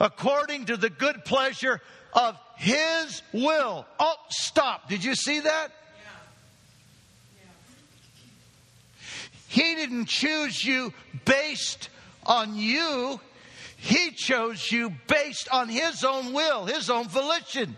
according 0.00 0.66
to 0.66 0.76
the 0.76 0.90
good 0.90 1.24
pleasure 1.24 1.80
of 2.12 2.38
his 2.56 3.22
will. 3.32 3.86
Oh, 4.00 4.16
stop. 4.30 4.88
Did 4.88 5.04
you 5.04 5.14
see 5.14 5.40
that? 5.40 5.68
He 9.48 9.74
didn't 9.74 10.06
choose 10.06 10.62
you 10.64 10.92
based 11.24 11.88
on 12.26 12.56
you. 12.56 13.20
He 13.76 14.10
chose 14.10 14.70
you 14.72 14.92
based 15.06 15.48
on 15.52 15.68
His 15.68 16.02
own 16.04 16.32
will, 16.32 16.66
His 16.66 16.90
own 16.90 17.08
volition. 17.08 17.76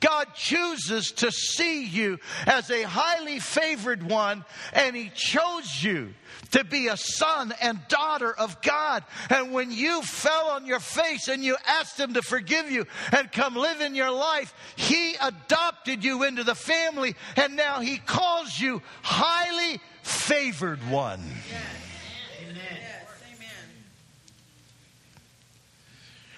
God 0.00 0.28
chooses 0.34 1.12
to 1.12 1.30
see 1.30 1.84
you 1.84 2.18
as 2.46 2.70
a 2.70 2.82
highly 2.82 3.40
favored 3.40 4.02
one, 4.02 4.44
and 4.72 4.94
He 4.94 5.10
chose 5.14 5.82
you 5.82 6.14
to 6.52 6.64
be 6.64 6.88
a 6.88 6.96
son 6.96 7.52
and 7.60 7.80
daughter 7.88 8.32
of 8.32 8.60
God. 8.62 9.04
And 9.30 9.52
when 9.52 9.70
you 9.70 10.02
fell 10.02 10.48
on 10.50 10.66
your 10.66 10.80
face 10.80 11.28
and 11.28 11.42
you 11.44 11.56
asked 11.66 11.98
Him 11.98 12.14
to 12.14 12.22
forgive 12.22 12.70
you 12.70 12.86
and 13.12 13.30
come 13.30 13.56
live 13.56 13.80
in 13.80 13.94
your 13.94 14.10
life, 14.10 14.54
He 14.76 15.14
adopted 15.20 16.04
you 16.04 16.22
into 16.22 16.44
the 16.44 16.54
family, 16.54 17.14
and 17.36 17.56
now 17.56 17.80
He 17.80 17.98
calls 17.98 18.58
you 18.58 18.82
highly 19.02 19.80
favored 20.02 20.80
one. 20.88 21.20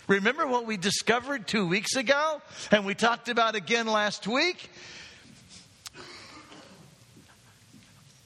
Remember 0.09 0.47
what 0.47 0.65
we 0.65 0.79
discovered 0.79 1.47
two 1.47 1.69
weeks 1.69 1.95
ago 1.95 2.41
and 2.71 2.87
we 2.87 2.95
talked 2.95 3.29
about 3.29 3.57
again 3.57 3.87
last 3.87 4.27
week? 4.27 4.71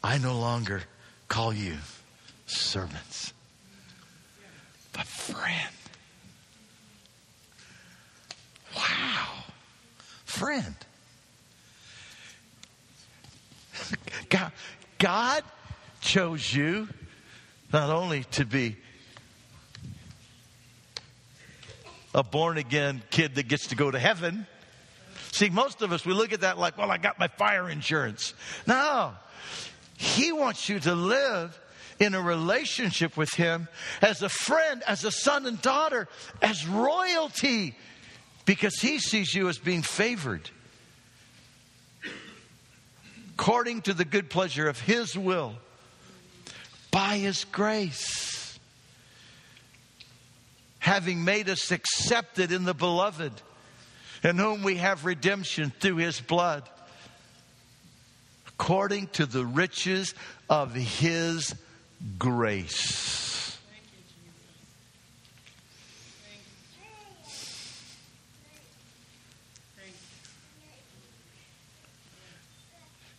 I 0.05 0.18
no 0.18 0.38
longer 0.38 0.85
call 1.33 1.55
you 1.55 1.79
servants, 2.45 3.33
but 4.92 5.07
friend. 5.07 5.73
Wow. 8.77 9.29
Friend. 10.27 10.77
God, 14.29 14.53
God 14.99 15.42
chose 16.03 16.55
you 16.55 16.87
not 17.73 17.88
only 17.88 18.25
to 18.33 18.45
be 18.45 18.77
a 22.14 22.23
born 22.23 22.59
again 22.59 23.01
kid 23.09 23.37
that 23.37 23.49
gets 23.49 23.68
to 23.68 23.75
go 23.75 23.90
to 23.90 23.99
heaven. 23.99 24.47
See, 25.31 25.49
most 25.49 25.81
of 25.81 25.92
us, 25.92 26.05
we 26.05 26.12
look 26.12 26.35
at 26.35 26.42
that 26.42 26.59
like, 26.59 26.77
well, 26.77 26.90
I 26.90 26.99
got 26.99 27.18
my 27.18 27.29
fire 27.29 27.71
insurance. 27.71 28.35
No. 28.66 29.14
He 30.03 30.33
wants 30.33 30.69
you 30.69 30.81
to 30.81 30.97
live 30.97 31.59
in 32.01 32.15
a 32.15 32.21
relationship 32.21 33.17
with 33.17 33.33
Him 33.35 33.69
as 34.01 34.21
a 34.21 34.29
friend, 34.29 34.83
as 34.88 35.05
a 35.05 35.12
son 35.12 35.47
and 35.47 35.62
daughter, 35.62 36.09
as 36.43 36.67
royalty, 36.67 37.77
because 38.45 38.75
He 38.81 38.99
sees 38.99 39.33
you 39.33 39.49
as 39.49 39.59
being 39.59 39.83
favored 39.83 40.51
according 43.35 43.83
to 43.83 43.95
the 43.95 44.05
good 44.05 44.29
pleasure 44.29 44.69
of 44.69 44.81
His 44.81 45.17
will 45.17 45.55
by 46.91 47.19
His 47.19 47.45
grace. 47.45 48.59
Having 50.81 51.25
made 51.25 51.49
us 51.49 51.71
accepted 51.71 52.51
in 52.51 52.65
the 52.65 52.75
beloved, 52.75 53.33
in 54.25 54.37
whom 54.37 54.65
we 54.65 54.77
have 54.79 55.05
redemption 55.05 55.73
through 55.79 55.97
his 55.97 56.21
blood, 56.21 56.69
according 58.59 59.09
to 59.09 59.27
the 59.27 59.45
riches 59.45 60.15
of 60.49 60.75
his 60.75 61.55
grace. 62.19 63.59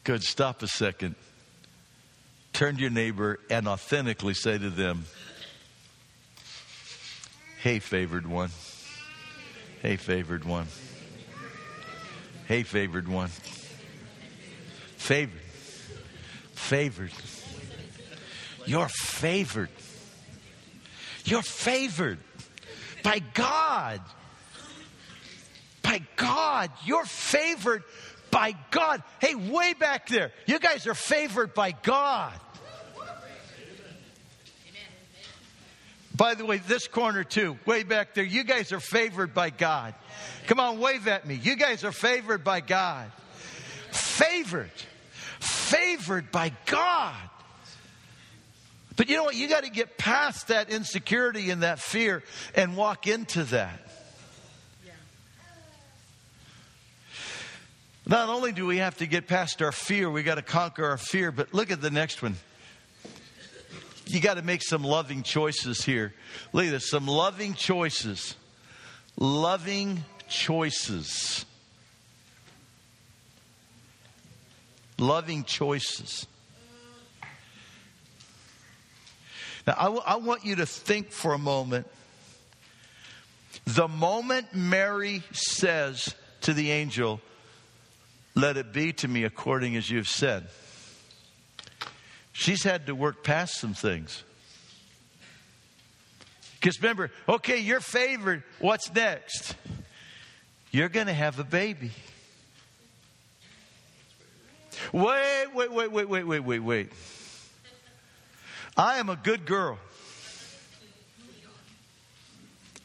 Good. 0.03 0.23
Stop 0.23 0.61
a 0.61 0.67
second. 0.67 1.15
Turn 2.51 2.75
to 2.75 2.81
your 2.81 2.89
neighbor 2.89 3.39
and 3.49 3.67
authentically 3.67 4.33
say 4.33 4.57
to 4.57 4.69
them, 4.69 5.05
Hey, 7.61 7.79
favored 7.79 8.27
one. 8.27 8.49
Hey, 9.81 9.95
favored 9.95 10.43
one. 10.43 10.67
Hey, 12.47 12.63
favored 12.63 13.07
one. 13.07 13.29
Favored. 15.03 15.41
Favored. 16.53 17.11
You're 18.65 18.87
favored. 18.87 19.69
You're 21.25 21.41
favored 21.41 22.19
by 23.03 23.19
God. 23.33 23.99
By 25.81 25.99
God. 26.15 26.71
You're 26.85 27.03
favored 27.03 27.83
by 28.31 28.55
God. 28.71 29.03
Hey, 29.19 29.35
way 29.35 29.73
back 29.73 30.07
there, 30.07 30.31
you 30.45 30.57
guys 30.57 30.87
are 30.87 30.95
favored 30.95 31.53
by 31.53 31.71
God. 31.71 32.31
By 36.15 36.35
the 36.35 36.45
way, 36.45 36.59
this 36.59 36.87
corner 36.87 37.25
too, 37.25 37.57
way 37.65 37.83
back 37.83 38.13
there, 38.13 38.23
you 38.23 38.45
guys 38.45 38.71
are 38.71 38.79
favored 38.79 39.33
by 39.33 39.49
God. 39.49 39.95
Come 40.47 40.61
on, 40.61 40.79
wave 40.79 41.09
at 41.09 41.27
me. 41.27 41.35
You 41.35 41.57
guys 41.57 41.83
are 41.83 41.91
favored 41.91 42.45
by 42.45 42.61
God. 42.61 43.11
Favored. 43.91 44.71
Favored 45.73 46.31
by 46.31 46.51
God. 46.67 47.15
But 48.95 49.09
you 49.09 49.17
know 49.17 49.23
what? 49.23 49.35
You 49.35 49.47
got 49.47 49.63
to 49.63 49.71
get 49.71 49.97
past 49.97 50.49
that 50.49 50.69
insecurity 50.69 51.49
and 51.49 51.63
that 51.63 51.79
fear 51.79 52.23
and 52.53 52.77
walk 52.77 53.07
into 53.07 53.43
that. 53.45 53.79
Not 58.05 58.29
only 58.29 58.51
do 58.51 58.65
we 58.65 58.77
have 58.77 58.97
to 58.97 59.07
get 59.07 59.27
past 59.27 59.61
our 59.61 59.71
fear, 59.71 60.11
we 60.11 60.23
got 60.23 60.35
to 60.35 60.41
conquer 60.41 60.85
our 60.85 60.97
fear, 60.97 61.31
but 61.31 61.53
look 61.53 61.71
at 61.71 61.81
the 61.81 61.89
next 61.89 62.21
one. 62.21 62.35
You 64.05 64.19
got 64.19 64.35
to 64.35 64.41
make 64.41 64.61
some 64.61 64.83
loving 64.83 65.23
choices 65.23 65.83
here. 65.83 66.13
Look 66.51 66.65
at 66.65 66.71
this 66.71 66.89
some 66.89 67.07
loving 67.07 67.53
choices. 67.53 68.35
Loving 69.17 70.03
choices. 70.27 71.45
Loving 74.97 75.43
choices. 75.43 76.27
Now, 79.65 79.75
I, 79.77 79.83
w- 79.83 80.03
I 80.05 80.15
want 80.17 80.45
you 80.45 80.57
to 80.57 80.65
think 80.65 81.11
for 81.11 81.33
a 81.33 81.37
moment. 81.37 81.87
The 83.65 83.87
moment 83.87 84.53
Mary 84.53 85.23
says 85.31 86.15
to 86.41 86.53
the 86.53 86.71
angel, 86.71 87.21
Let 88.35 88.57
it 88.57 88.73
be 88.73 88.93
to 88.93 89.07
me 89.07 89.23
according 89.23 89.75
as 89.75 89.89
you've 89.89 90.09
said, 90.09 90.47
she's 92.33 92.63
had 92.63 92.87
to 92.87 92.95
work 92.95 93.23
past 93.23 93.55
some 93.55 93.73
things. 93.73 94.23
Because 96.59 96.81
remember, 96.81 97.11
okay, 97.27 97.57
you're 97.57 97.81
favored. 97.81 98.43
What's 98.59 98.93
next? 98.93 99.55
You're 100.71 100.89
going 100.89 101.07
to 101.07 101.13
have 101.13 101.37
a 101.39 101.43
baby. 101.43 101.91
Wait, 104.93 105.47
wait, 105.55 105.71
wait, 105.71 105.91
wait, 105.91 106.07
wait, 106.07 106.23
wait, 106.23 106.39
wait, 106.39 106.59
wait. 106.59 106.91
I 108.77 108.99
am 108.99 109.09
a 109.09 109.15
good 109.15 109.43
girl. 109.43 109.79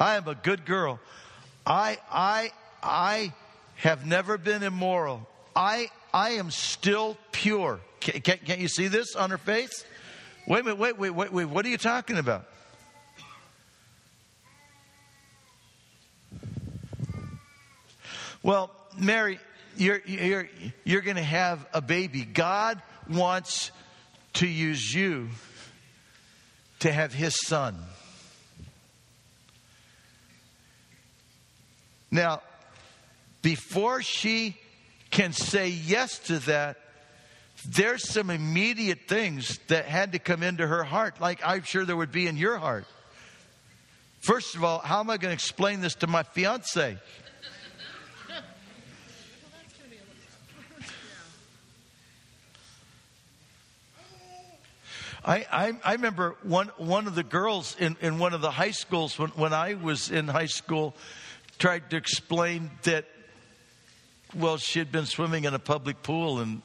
I 0.01 0.16
am 0.16 0.27
a 0.27 0.35
good 0.35 0.64
girl. 0.64 1.01
I, 1.66 1.99
I, 2.11 2.53
I 2.83 3.35
have 3.77 4.07
never 4.07 4.38
been 4.38 4.62
immoral. 4.62 5.29
I, 5.55 5.90
I 6.14 6.31
am 6.31 6.51
still 6.51 7.18
pure. 7.31 7.79
Can, 8.01 8.23
can, 8.23 8.38
can't 8.38 8.61
you 8.61 8.68
see 8.68 8.88
this 8.88 9.14
on 9.14 9.29
her 9.29 9.37
face? 9.37 9.85
Wait 10.47 10.61
a 10.61 10.62
minute, 10.62 10.79
wait, 10.79 10.99
wait, 10.99 11.11
wait, 11.11 11.31
wait. 11.31 11.44
What 11.44 11.66
are 11.66 11.68
you 11.68 11.77
talking 11.77 12.16
about? 12.16 12.47
Well, 18.42 18.75
Mary, 18.97 19.38
you're, 19.79 20.01
you're, 20.05 20.49
you're 20.85 21.01
going 21.03 21.17
to 21.17 21.23
have 21.23 21.67
a 21.73 21.81
baby. 21.81 22.25
God 22.25 22.83
wants 23.09 23.71
to 24.35 24.47
use 24.47 24.93
you 24.93 25.29
to 26.81 26.93
have 26.93 27.12
his 27.12 27.37
son. 27.47 27.77
Now, 32.11 32.43
before 33.43 34.03
she 34.03 34.57
can 35.11 35.33
say 35.33 35.69
yes 35.69 36.19
to 36.21 36.38
that, 36.41 36.79
there's 37.67 38.09
some 38.09 38.31
immediate 38.31 39.09
things 39.09 39.59
that 39.69 39.85
had 39.85 40.12
to 40.12 40.19
come 40.19 40.43
into 40.43 40.67
her 40.67 40.85
heart, 40.85 41.21
like 41.21 41.41
I'm 41.45 41.62
sure 41.62 41.85
there 41.85 41.97
would 41.97 42.12
be 42.12 42.27
in 42.27 42.37
your 42.37 42.59
heart. 42.59 42.85
First 44.21 44.55
of 44.55 44.64
all, 44.64 44.79
how 44.79 45.01
am 45.01 45.11
I 45.11 45.17
going 45.17 45.31
to 45.31 45.35
explain 45.35 45.81
this 45.81 45.97
to 45.97 46.07
my 46.07 46.23
fiance? 46.23 46.99
I, 55.25 55.47
I, 55.51 55.73
I, 55.85 55.93
remember 55.95 56.37
one, 56.43 56.69
one 56.77 57.07
of 57.07 57.15
the 57.15 57.25
girls 57.25 57.77
in, 57.79 57.97
in 58.01 58.19
one 58.19 58.35
of 58.35 58.41
the 58.41 58.51
high 58.51 58.71
schools 58.71 59.19
when, 59.19 59.31
when 59.31 59.53
I 59.53 59.75
was 59.75 60.11
in 60.11 60.29
high 60.29 60.47
school 60.47 60.95
tried 61.59 61.91
to 61.91 61.97
explain 61.97 62.71
that, 62.85 63.05
well, 64.35 64.59
she 64.59 64.79
had 64.79 64.93
been 64.93 65.07
swimming 65.07 65.45
in 65.45 65.55
a 65.55 65.59
public 65.59 66.03
pool 66.03 66.39
and 66.39 66.63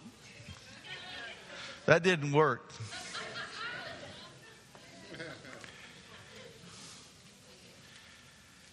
that 1.85 2.03
didn't 2.03 2.31
work. 2.31 2.71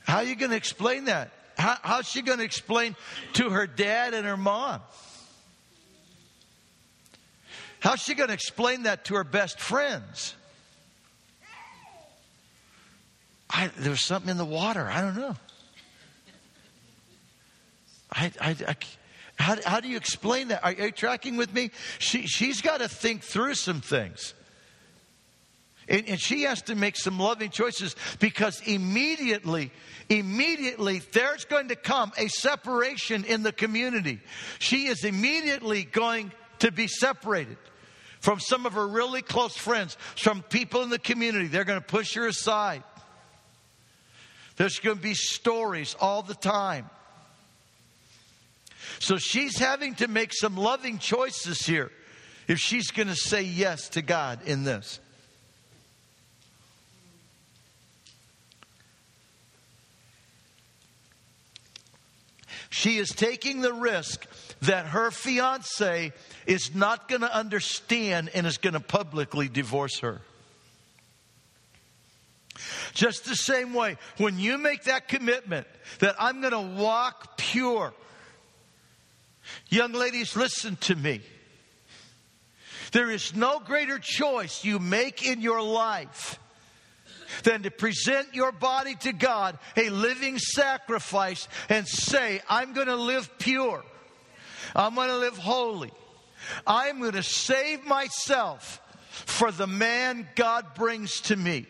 How 0.05 0.19
are 0.19 0.25
you 0.25 0.35
going 0.35 0.51
to 0.51 0.57
explain 0.57 1.07
that? 1.07 1.31
How, 1.57 1.77
how's 1.83 2.09
she 2.09 2.23
going 2.23 2.39
to 2.39 2.45
explain 2.45 2.97
to 3.35 3.51
her 3.51 3.67
dad 3.67 4.13
and 4.13 4.27
her 4.27 4.37
mom? 4.37 4.81
How's 7.81 8.01
she 8.01 8.15
going 8.15 8.29
to 8.29 8.35
explain 8.35 8.85
that 8.85 9.07
to 9.07 9.15
her 9.15 9.25
best 9.25 9.59
friends? 9.59 10.35
I, 13.49 13.69
there 13.79 13.91
was 13.91 14.05
something 14.05 14.31
in 14.31 14.37
the 14.37 14.45
water. 14.45 14.87
I 14.87 15.01
don't 15.01 15.17
know. 15.17 15.37
I, 18.13 18.33
I, 18.41 18.57
I 18.69 18.77
how, 19.37 19.57
how 19.65 19.81
do 19.81 19.89
you 19.89 19.97
explain 19.97 20.49
that? 20.49 20.63
Are, 20.63 20.71
are 20.71 20.87
you 20.87 20.93
tracking 20.93 21.37
with 21.37 21.53
me? 21.53 21.71
She, 21.99 22.27
she's 22.27 22.61
got 22.61 22.81
to 22.81 22.89
think 22.89 23.23
through 23.23 23.55
some 23.55 23.81
things. 23.81 24.35
And, 25.89 26.07
and, 26.07 26.21
she 26.21 26.43
has 26.43 26.63
to 26.63 26.77
make 26.77 26.97
some 26.97 27.19
loving 27.19 27.51
choices 27.51 27.97
because 28.21 28.61
immediately, 28.65 29.73
immediately, 30.09 31.01
there's 31.13 31.47
going 31.47 31.69
to 31.69 31.77
come 31.77 32.13
a 32.17 32.29
separation 32.29 33.25
in 33.25 33.43
the 33.43 33.51
community. 33.51 34.21
She 34.61 34.87
is 34.87 35.05
immediately 35.05 35.83
going 35.85 36.31
to 36.61 36.71
be 36.71 36.87
separated 36.87 37.57
from 38.21 38.39
some 38.39 38.67
of 38.67 38.75
her 38.75 38.87
really 38.87 39.23
close 39.23 39.57
friends, 39.57 39.97
from 40.17 40.43
people 40.43 40.83
in 40.83 40.91
the 40.91 40.99
community. 40.99 41.49
They're 41.49 41.65
going 41.65 41.81
to 41.81 41.87
push 41.87 42.15
her 42.15 42.27
aside. 42.27 42.83
There's 44.57 44.79
going 44.79 44.97
to 44.97 45.03
be 45.03 45.15
stories 45.15 45.97
all 45.99 46.23
the 46.23 46.35
time. 46.35 46.89
So 48.99 49.17
she's 49.17 49.59
having 49.59 49.95
to 49.97 50.09
make 50.09 50.33
some 50.35 50.57
loving 50.57 50.99
choices 50.99 51.65
here 51.65 51.91
if 52.47 52.59
she's 52.59 52.91
going 52.91 53.09
to 53.09 53.17
say 53.17 53.43
yes 53.43 53.89
to 53.91 54.03
God 54.03 54.41
in 54.45 54.65
this. 54.65 55.01
She 62.71 62.99
is 62.99 63.11
taking 63.11 63.61
the 63.61 63.73
risk 63.73 64.27
that 64.63 64.87
her 64.87 65.11
fiance 65.11 66.13
is 66.47 66.75
not 66.75 67.09
going 67.09 67.23
to 67.23 67.35
understand 67.35 68.31
and 68.33 68.47
is 68.47 68.59
going 68.59 68.75
to 68.75 68.81
publicly 68.81 69.49
divorce 69.49 69.99
her. 69.99 70.21
Just 72.95 73.25
the 73.25 73.37
same 73.37 73.75
way, 73.75 73.97
when 74.19 74.39
you 74.39 74.59
make 74.59 74.85
that 74.85 75.09
commitment 75.09 75.67
that 75.99 76.15
I'm 76.19 76.41
going 76.41 76.53
to 76.53 76.81
walk 76.81 77.37
pure, 77.37 77.93
young 79.69 79.93
ladies, 79.93 80.37
listen 80.37 80.77
to 80.83 80.95
me. 80.95 81.23
There 82.93 83.11
is 83.11 83.35
no 83.35 83.61
greater 83.61 83.99
choice 83.99 84.65
you 84.65 84.79
make 84.79 85.27
in 85.27 85.41
your 85.41 85.63
life 85.63 86.40
than 87.43 87.63
to 87.63 87.71
present 87.71 88.35
your 88.35 88.53
body 88.53 88.95
to 88.97 89.13
God, 89.13 89.59
a 89.77 89.91
living 89.91 90.39
sacrifice, 90.39 91.49
and 91.69 91.87
say, 91.87 92.41
I'm 92.49 92.73
going 92.73 92.89
to 92.89 92.97
live 92.97 93.39
pure. 93.39 93.85
I'm 94.75 94.95
going 94.95 95.09
to 95.09 95.19
live 95.19 95.37
holy. 95.37 95.93
I'm 96.67 97.01
going 97.01 97.13
to 97.13 97.23
save 97.23 97.85
myself 97.85 98.81
for 99.11 99.51
the 99.51 99.67
man 99.67 100.29
God 100.35 100.75
brings 100.75 101.21
to 101.23 101.37
me. 101.37 101.67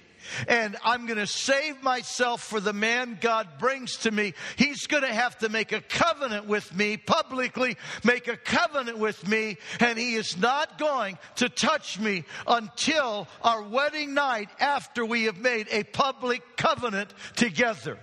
And 0.49 0.77
I'm 0.85 1.07
going 1.07 1.19
to 1.19 1.27
save 1.27 1.83
myself 1.83 2.43
for 2.43 2.61
the 2.61 2.73
man 2.73 3.19
God 3.21 3.59
brings 3.59 3.97
to 3.99 4.11
me. 4.11 4.35
He's 4.57 4.87
going 4.87 5.03
to 5.03 5.13
have 5.13 5.39
to 5.39 5.49
make 5.49 5.73
a 5.73 5.81
covenant 5.81 6.47
with 6.47 6.75
me, 6.75 6.97
publicly 6.97 7.77
make 8.05 8.29
a 8.29 8.37
covenant 8.37 8.99
with 8.99 9.27
me, 9.27 9.59
and 9.81 9.99
he 9.99 10.15
is 10.15 10.37
not 10.37 10.79
going 10.79 11.19
to 11.37 11.49
touch 11.49 11.99
me 11.99 12.25
until 12.47 13.29
our 13.43 13.63
wedding 13.63 14.15
night 14.15 14.49
after 14.59 15.05
we 15.05 15.25
have 15.25 15.39
made 15.39 15.67
a 15.71 15.85
public 15.85 16.43
covenant 16.57 17.13
together. 17.37 17.99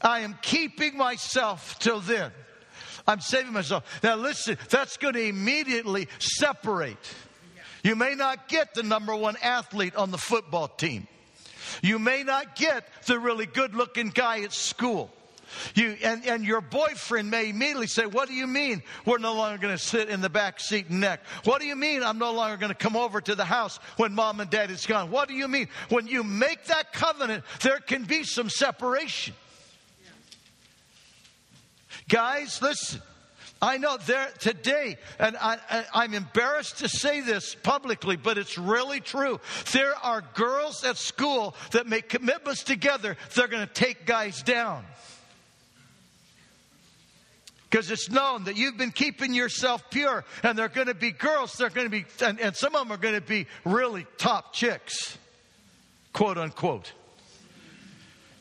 I 0.00 0.20
am 0.20 0.38
keeping 0.42 0.96
myself 0.96 1.78
till 1.78 2.00
then. 2.00 2.30
I'm 3.06 3.20
saving 3.20 3.52
myself. 3.52 4.02
Now, 4.02 4.16
listen, 4.16 4.56
that's 4.70 4.96
going 4.96 5.14
to 5.14 5.22
immediately 5.22 6.08
separate. 6.18 7.14
You 7.84 7.94
may 7.94 8.14
not 8.14 8.48
get 8.48 8.74
the 8.74 8.82
number 8.82 9.14
one 9.14 9.36
athlete 9.42 9.94
on 9.94 10.10
the 10.10 10.18
football 10.18 10.66
team. 10.66 11.06
You 11.82 11.98
may 11.98 12.22
not 12.24 12.56
get 12.56 12.88
the 13.06 13.18
really 13.18 13.46
good 13.46 13.74
looking 13.74 14.08
guy 14.08 14.40
at 14.40 14.54
school. 14.54 15.10
You, 15.74 15.96
and, 16.02 16.26
and 16.26 16.44
your 16.44 16.62
boyfriend 16.62 17.30
may 17.30 17.50
immediately 17.50 17.86
say, 17.86 18.06
What 18.06 18.26
do 18.26 18.34
you 18.34 18.46
mean 18.46 18.82
we're 19.04 19.18
no 19.18 19.34
longer 19.34 19.58
going 19.58 19.76
to 19.76 19.82
sit 19.82 20.08
in 20.08 20.22
the 20.22 20.30
back 20.30 20.58
seat 20.58 20.88
and 20.88 21.00
neck? 21.00 21.20
What 21.44 21.60
do 21.60 21.66
you 21.66 21.76
mean 21.76 22.02
I'm 22.02 22.18
no 22.18 22.32
longer 22.32 22.56
going 22.56 22.72
to 22.72 22.78
come 22.78 22.96
over 22.96 23.20
to 23.20 23.34
the 23.34 23.44
house 23.44 23.76
when 23.98 24.14
mom 24.14 24.40
and 24.40 24.50
dad 24.50 24.70
is 24.70 24.86
gone? 24.86 25.10
What 25.10 25.28
do 25.28 25.34
you 25.34 25.46
mean? 25.46 25.68
When 25.90 26.06
you 26.06 26.24
make 26.24 26.64
that 26.64 26.92
covenant, 26.92 27.44
there 27.60 27.78
can 27.78 28.04
be 28.04 28.24
some 28.24 28.48
separation. 28.48 29.34
Guys, 32.08 32.60
listen. 32.62 33.02
I 33.64 33.78
know 33.78 33.96
there 33.96 34.28
today, 34.40 34.98
and 35.18 35.38
I, 35.40 35.58
am 35.94 36.12
embarrassed 36.12 36.80
to 36.80 36.88
say 36.88 37.22
this 37.22 37.54
publicly, 37.54 38.16
but 38.16 38.36
it's 38.36 38.58
really 38.58 39.00
true. 39.00 39.40
There 39.72 39.94
are 39.96 40.22
girls 40.34 40.84
at 40.84 40.98
school 40.98 41.56
that 41.70 41.86
make 41.86 42.10
commitments 42.10 42.62
together, 42.62 43.16
they're 43.34 43.48
going 43.48 43.66
to 43.66 43.72
take 43.72 44.04
guys 44.04 44.42
down. 44.42 44.84
Because 47.70 47.90
it's 47.90 48.10
known 48.10 48.44
that 48.44 48.56
you've 48.58 48.76
been 48.76 48.92
keeping 48.92 49.32
yourself 49.32 49.88
pure, 49.88 50.26
and 50.42 50.58
they're 50.58 50.68
going 50.68 50.88
to 50.88 50.94
be 50.94 51.10
girls, 51.10 51.54
they're 51.54 51.70
going 51.70 51.86
to 51.86 51.90
be, 51.90 52.04
and, 52.22 52.38
and 52.40 52.54
some 52.54 52.74
of 52.74 52.82
them 52.82 52.92
are 52.92 53.00
going 53.00 53.14
to 53.14 53.22
be 53.22 53.46
really 53.64 54.06
top 54.18 54.52
chicks, 54.52 55.16
quote 56.12 56.36
unquote. 56.36 56.92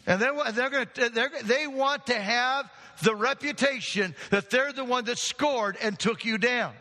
And 0.05 0.21
they're, 0.21 0.51
they're 0.51 0.69
going 0.69 0.88
to, 0.95 1.09
they're, 1.09 1.31
they 1.43 1.65
want 1.65 2.07
to 2.07 2.15
have 2.15 2.69
the 3.04 3.16
reputation 3.16 4.16
that 4.30 4.50
they're 4.50 4.74
the 4.74 4.84
one 4.84 5.06
that 5.06 5.18
scored 5.18 5.78
and 5.82 5.98
took 5.98 6.26
you 6.26 6.38
down. 6.38 6.74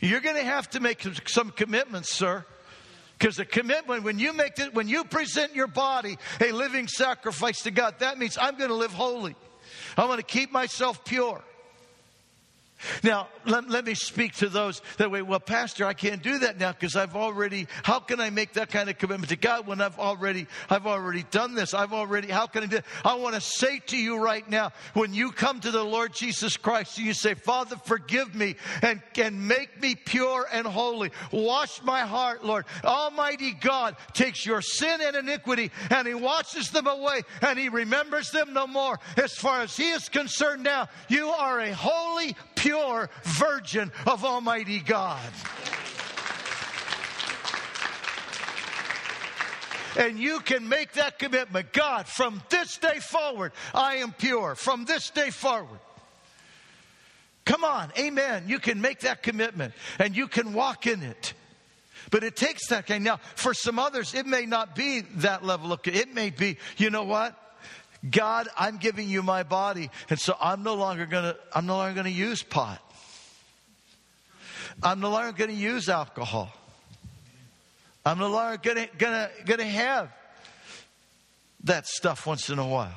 You're 0.00 0.20
going 0.20 0.36
to 0.36 0.44
have 0.44 0.68
to 0.70 0.80
make 0.80 1.02
some 1.26 1.50
commitments, 1.50 2.10
sir. 2.12 2.44
Because 3.18 3.36
the 3.36 3.44
commitment, 3.44 4.02
when 4.02 4.18
you 4.18 4.32
make 4.32 4.58
it, 4.58 4.74
when 4.74 4.88
you 4.88 5.04
present 5.04 5.54
your 5.54 5.68
body 5.68 6.18
a 6.40 6.50
living 6.50 6.88
sacrifice 6.88 7.62
to 7.62 7.70
God, 7.70 8.00
that 8.00 8.18
means 8.18 8.36
I'm 8.36 8.56
going 8.56 8.70
to 8.70 8.74
live 8.74 8.92
holy. 8.92 9.36
I'm 9.96 10.06
going 10.06 10.18
to 10.18 10.24
keep 10.24 10.50
myself 10.50 11.04
pure. 11.04 11.40
Now, 13.02 13.28
let, 13.44 13.68
let 13.68 13.84
me 13.84 13.94
speak 13.94 14.34
to 14.36 14.48
those 14.48 14.82
that 14.98 15.10
way, 15.10 15.22
well, 15.22 15.40
Pastor, 15.40 15.84
I 15.84 15.94
can't 15.94 16.22
do 16.22 16.38
that 16.40 16.58
now 16.58 16.72
because 16.72 16.96
I've 16.96 17.16
already, 17.16 17.66
how 17.82 18.00
can 18.00 18.20
I 18.20 18.30
make 18.30 18.54
that 18.54 18.70
kind 18.70 18.88
of 18.88 18.98
commitment 18.98 19.30
to 19.30 19.36
God 19.36 19.66
when 19.66 19.80
I've 19.80 19.98
already, 19.98 20.46
I've 20.70 20.86
already 20.86 21.24
done 21.30 21.54
this? 21.54 21.74
I've 21.74 21.92
already, 21.92 22.28
how 22.28 22.46
can 22.46 22.64
I 22.64 22.66
do 22.66 22.80
I 23.04 23.14
want 23.14 23.34
to 23.34 23.40
say 23.40 23.80
to 23.86 23.96
you 23.96 24.22
right 24.22 24.48
now, 24.48 24.72
when 24.94 25.14
you 25.14 25.32
come 25.32 25.60
to 25.60 25.70
the 25.70 25.82
Lord 25.82 26.12
Jesus 26.12 26.56
Christ 26.56 26.98
and 26.98 27.06
you 27.06 27.14
say, 27.14 27.34
Father, 27.34 27.76
forgive 27.76 28.34
me 28.34 28.56
and, 28.82 29.02
and 29.16 29.48
make 29.48 29.80
me 29.80 29.94
pure 29.94 30.46
and 30.52 30.66
holy. 30.66 31.10
Wash 31.30 31.82
my 31.82 32.00
heart, 32.00 32.44
Lord. 32.44 32.64
Almighty 32.84 33.52
God 33.52 33.96
takes 34.12 34.44
your 34.44 34.62
sin 34.62 35.00
and 35.02 35.16
iniquity 35.16 35.70
and 35.90 36.06
He 36.06 36.14
washes 36.14 36.70
them 36.70 36.86
away 36.86 37.22
and 37.40 37.58
He 37.58 37.68
remembers 37.68 38.30
them 38.30 38.52
no 38.52 38.66
more. 38.66 38.98
As 39.16 39.34
far 39.34 39.60
as 39.60 39.76
He 39.76 39.90
is 39.90 40.08
concerned 40.08 40.62
now, 40.62 40.88
you 41.08 41.28
are 41.28 41.60
a 41.60 41.72
holy, 41.72 42.36
pure, 42.62 43.10
virgin 43.24 43.90
of 44.06 44.24
Almighty 44.24 44.78
God. 44.78 45.20
And 49.96 50.16
you 50.16 50.38
can 50.40 50.68
make 50.68 50.92
that 50.92 51.18
commitment. 51.18 51.72
God, 51.72 52.06
from 52.06 52.40
this 52.50 52.78
day 52.78 53.00
forward, 53.00 53.52
I 53.74 53.96
am 53.96 54.12
pure. 54.12 54.54
From 54.54 54.84
this 54.84 55.10
day 55.10 55.30
forward. 55.30 55.80
Come 57.44 57.64
on, 57.64 57.90
amen. 57.98 58.44
You 58.46 58.60
can 58.60 58.80
make 58.80 59.00
that 59.00 59.24
commitment 59.24 59.74
and 59.98 60.16
you 60.16 60.28
can 60.28 60.52
walk 60.52 60.86
in 60.86 61.02
it. 61.02 61.34
But 62.12 62.22
it 62.22 62.36
takes 62.36 62.68
that 62.68 62.86
kind. 62.86 63.02
Now, 63.02 63.18
for 63.34 63.54
some 63.54 63.80
others, 63.80 64.14
it 64.14 64.26
may 64.26 64.46
not 64.46 64.76
be 64.76 65.00
that 65.16 65.44
level 65.44 65.72
of, 65.72 65.80
it 65.84 66.14
may 66.14 66.30
be, 66.30 66.58
you 66.76 66.90
know 66.90 67.04
what? 67.04 67.36
God, 68.08 68.48
I'm 68.56 68.78
giving 68.78 69.08
you 69.08 69.22
my 69.22 69.44
body, 69.44 69.90
and 70.10 70.18
so 70.18 70.36
I'm 70.40 70.62
no 70.62 70.74
longer 70.74 71.06
gonna, 71.06 71.36
I'm 71.54 71.66
no 71.66 71.76
longer 71.76 71.94
gonna 71.94 72.08
use 72.08 72.42
pot. 72.42 72.82
I'm 74.82 75.00
no 75.00 75.10
longer 75.10 75.32
gonna 75.32 75.52
use 75.52 75.88
alcohol. 75.88 76.52
I'm 78.04 78.18
no 78.18 78.28
longer 78.28 78.60
gonna, 78.60 78.88
gonna, 78.98 79.30
gonna 79.44 79.64
have 79.64 80.10
that 81.64 81.86
stuff 81.86 82.26
once 82.26 82.50
in 82.50 82.58
a 82.58 82.66
while. 82.66 82.94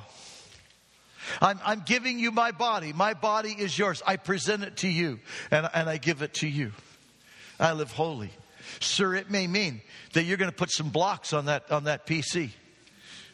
I'm, 1.41 1.59
I'm 1.63 1.83
giving 1.85 2.17
you 2.17 2.31
my 2.31 2.51
body. 2.51 2.91
My 2.91 3.13
body 3.13 3.55
is 3.57 3.77
yours. 3.77 4.01
I 4.05 4.15
present 4.15 4.63
it 4.63 4.77
to 4.77 4.87
you 4.87 5.19
and, 5.51 5.69
and 5.73 5.89
I 5.89 5.97
give 5.97 6.21
it 6.21 6.35
to 6.35 6.47
you. 6.47 6.71
I 7.59 7.73
live 7.73 7.91
holy. 7.91 8.31
Sir, 8.79 9.15
it 9.15 9.29
may 9.29 9.47
mean 9.47 9.81
that 10.13 10.23
you're 10.23 10.37
going 10.37 10.51
to 10.51 10.55
put 10.55 10.71
some 10.71 10.89
blocks 10.89 11.33
on 11.33 11.45
that, 11.45 11.71
on 11.71 11.85
that 11.85 12.05
PC 12.05 12.51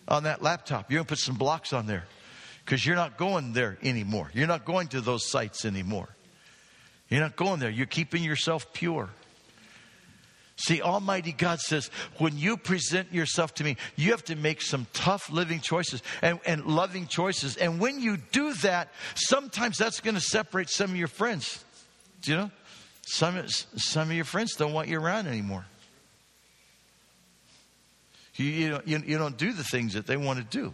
on 0.08 0.24
that 0.24 0.42
laptop. 0.42 0.92
You're 0.92 1.00
going 1.00 1.06
to 1.06 1.10
put 1.10 1.20
some 1.20 1.36
blocks 1.36 1.74
on 1.74 1.88
there 1.88 2.06
because 2.66 2.86
you're 2.86 2.96
not 2.96 3.18
going 3.18 3.54
there 3.54 3.78
anymore. 3.84 4.30
You're 4.34 4.48
not 4.48 4.66
going 4.66 4.88
to 4.90 5.02
those 5.02 5.30
sites 5.30 5.66
anymore. 5.66 6.10
You're 7.10 7.22
not 7.22 7.36
going 7.36 7.60
there. 7.60 7.70
You're 7.70 7.86
keeping 7.86 8.24
yourself 8.24 8.72
pure. 8.74 9.10
See, 10.56 10.82
Almighty 10.82 11.32
God 11.32 11.60
says, 11.60 11.90
when 12.20 12.38
you 12.38 12.56
present 12.56 13.12
yourself 13.12 13.56
to 13.56 13.64
me, 13.64 13.78
you 13.96 14.12
have 14.12 14.24
to 14.26 14.36
make 14.36 14.62
some 14.62 14.86
tough 14.94 15.32
living 15.32 15.60
choices 15.60 16.04
and, 16.22 16.40
and 16.46 16.66
loving 16.66 17.08
choices. 17.08 17.58
And 17.58 17.80
when 17.80 18.00
you 18.00 18.18
do 18.32 18.54
that, 18.56 18.90
sometimes 19.16 19.78
that's 19.78 20.02
going 20.02 20.14
to 20.14 20.22
separate 20.22 20.70
some 20.70 20.92
of 20.92 20.96
your 20.96 21.08
friends. 21.08 21.66
Do 22.22 22.32
you 22.32 22.38
know? 22.38 22.52
Some, 23.02 23.42
some 23.48 24.10
of 24.10 24.16
your 24.16 24.26
friends 24.26 24.56
don't 24.56 24.72
want 24.72 24.88
you 24.88 25.00
around 25.00 25.28
anymore. 25.28 25.66
You, 28.42 28.52
you, 28.52 28.80
you, 28.86 29.04
you 29.06 29.18
don't 29.18 29.38
do 29.38 29.54
the 29.54 29.64
things 29.64 29.94
that 29.94 30.08
they 30.08 30.18
want 30.18 30.40
to 30.40 30.46
do. 30.46 30.74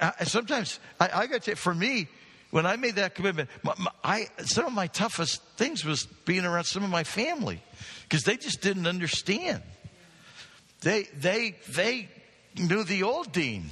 I, 0.00 0.24
sometimes, 0.24 0.78
I, 0.98 1.10
I 1.12 1.26
got 1.26 1.42
to 1.42 1.56
for 1.56 1.74
me, 1.74 2.08
when 2.50 2.66
I 2.66 2.76
made 2.76 2.94
that 2.96 3.14
commitment, 3.14 3.50
my, 3.62 3.74
my, 3.78 3.90
I, 4.02 4.26
some 4.44 4.66
of 4.66 4.72
my 4.72 4.86
toughest 4.86 5.42
things 5.56 5.84
was 5.84 6.06
being 6.24 6.44
around 6.44 6.64
some 6.64 6.84
of 6.84 6.90
my 6.90 7.04
family 7.04 7.60
because 8.02 8.22
they 8.22 8.36
just 8.36 8.60
didn't 8.60 8.86
understand. 8.86 9.62
They, 10.82 11.04
they, 11.16 11.56
they 11.68 12.08
knew 12.56 12.84
the 12.84 13.02
old 13.02 13.32
Dean 13.32 13.70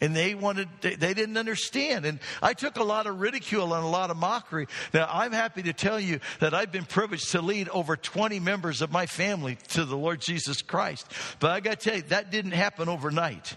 and 0.00 0.16
they 0.16 0.34
wanted 0.34 0.68
they, 0.80 0.96
didn't 0.96 1.36
understand. 1.36 2.06
And 2.06 2.18
i 2.42 2.54
took 2.54 2.76
a 2.76 2.82
lot 2.82 3.06
of 3.06 3.20
ridicule 3.20 3.74
and 3.74 3.84
a 3.84 3.88
lot 3.88 4.10
of 4.10 4.16
mockery. 4.16 4.66
Now 4.94 5.08
i'm 5.10 5.32
happy 5.32 5.62
to 5.64 5.72
tell 5.72 6.00
you 6.00 6.20
that 6.40 6.54
i've 6.54 6.72
been 6.72 6.84
privileged 6.84 7.30
to 7.32 7.42
lead 7.42 7.68
over 7.68 7.96
20 7.96 8.40
members 8.40 8.82
of 8.82 8.90
my 8.90 9.06
family 9.06 9.58
to 9.68 9.84
the 9.84 9.96
lord 9.96 10.20
jesus 10.20 10.62
christ. 10.62 11.06
But 11.38 11.50
i 11.50 11.60
got 11.60 11.80
to 11.80 11.88
tell 11.88 11.96
you 11.96 12.02
that 12.08 12.30
didn't 12.30 12.52
happen 12.52 12.88
overnight. 12.88 13.56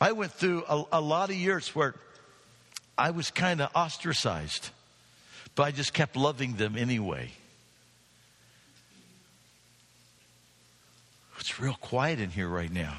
I 0.00 0.12
went 0.12 0.32
through 0.32 0.64
a, 0.68 0.84
a 0.92 1.00
lot 1.00 1.30
of 1.30 1.36
years 1.36 1.74
where 1.74 1.94
i 2.96 3.10
was 3.10 3.30
kind 3.30 3.60
of 3.60 3.70
ostracized 3.74 4.70
but 5.54 5.64
i 5.64 5.70
just 5.70 5.92
kept 5.92 6.16
loving 6.16 6.54
them 6.54 6.76
anyway. 6.76 7.30
It's 11.40 11.60
real 11.60 11.74
quiet 11.74 12.20
in 12.20 12.30
here 12.30 12.48
right 12.48 12.72
now 12.72 12.96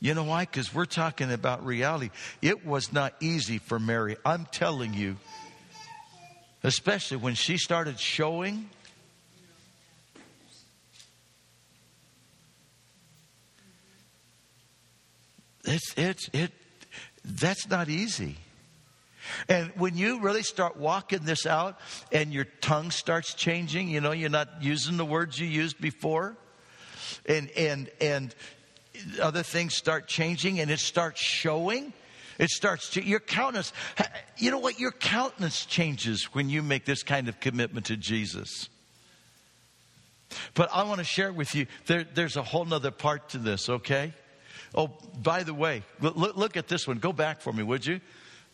you 0.00 0.14
know 0.14 0.24
why? 0.24 0.42
Because 0.42 0.74
we're 0.74 0.86
talking 0.86 1.30
about 1.30 1.64
reality. 1.64 2.10
It 2.40 2.64
was 2.64 2.92
not 2.92 3.14
easy 3.20 3.58
for 3.58 3.78
Mary. 3.78 4.16
I'm 4.24 4.46
telling 4.46 4.94
you, 4.94 5.16
especially 6.62 7.18
when 7.18 7.34
she 7.34 7.58
started 7.58 8.00
showing. 8.00 8.70
It's, 15.64 15.94
it's, 15.98 16.30
it, 16.32 16.52
that's 17.22 17.68
not 17.68 17.90
easy. 17.90 18.36
And 19.48 19.70
when 19.76 19.96
you 19.96 20.20
really 20.20 20.42
start 20.42 20.76
walking 20.76 21.24
this 21.24 21.44
out 21.44 21.78
and 22.10 22.32
your 22.32 22.44
tongue 22.44 22.90
starts 22.90 23.34
changing, 23.34 23.88
you 23.88 24.00
know, 24.00 24.12
you're 24.12 24.30
not 24.30 24.62
using 24.62 24.96
the 24.96 25.04
words 25.04 25.38
you 25.38 25.46
used 25.46 25.78
before. 25.78 26.36
And, 27.26 27.50
and, 27.50 27.90
and 28.00 28.34
other 29.20 29.42
things 29.42 29.74
start 29.74 30.06
changing 30.06 30.60
and 30.60 30.70
it 30.70 30.80
starts 30.80 31.20
showing. 31.22 31.92
It 32.38 32.48
starts 32.48 32.90
to, 32.90 33.04
your 33.04 33.20
countenance, 33.20 33.72
you 34.38 34.50
know 34.50 34.58
what? 34.58 34.80
Your 34.80 34.92
countenance 34.92 35.66
changes 35.66 36.24
when 36.32 36.48
you 36.48 36.62
make 36.62 36.86
this 36.86 37.02
kind 37.02 37.28
of 37.28 37.38
commitment 37.38 37.86
to 37.86 37.96
Jesus. 37.96 38.68
But 40.54 40.70
I 40.72 40.84
want 40.84 40.98
to 40.98 41.04
share 41.04 41.32
with 41.32 41.54
you, 41.54 41.66
there, 41.86 42.04
there's 42.04 42.36
a 42.36 42.42
whole 42.42 42.64
nother 42.64 42.90
part 42.90 43.30
to 43.30 43.38
this, 43.38 43.68
okay? 43.68 44.14
Oh, 44.74 44.90
by 45.22 45.42
the 45.42 45.52
way, 45.52 45.82
look, 46.00 46.36
look 46.36 46.56
at 46.56 46.68
this 46.68 46.86
one. 46.86 46.98
Go 46.98 47.12
back 47.12 47.40
for 47.40 47.52
me, 47.52 47.62
would 47.62 47.84
you? 47.84 48.00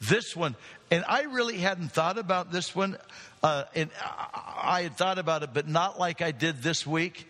This 0.00 0.34
one, 0.34 0.56
and 0.90 1.04
I 1.08 1.22
really 1.22 1.58
hadn't 1.58 1.92
thought 1.92 2.18
about 2.18 2.52
this 2.52 2.74
one, 2.74 2.98
uh, 3.42 3.64
and 3.74 3.90
I 4.02 4.82
had 4.82 4.96
thought 4.96 5.18
about 5.18 5.42
it, 5.42 5.50
but 5.54 5.68
not 5.68 5.98
like 5.98 6.20
I 6.20 6.32
did 6.32 6.62
this 6.62 6.86
week. 6.86 7.26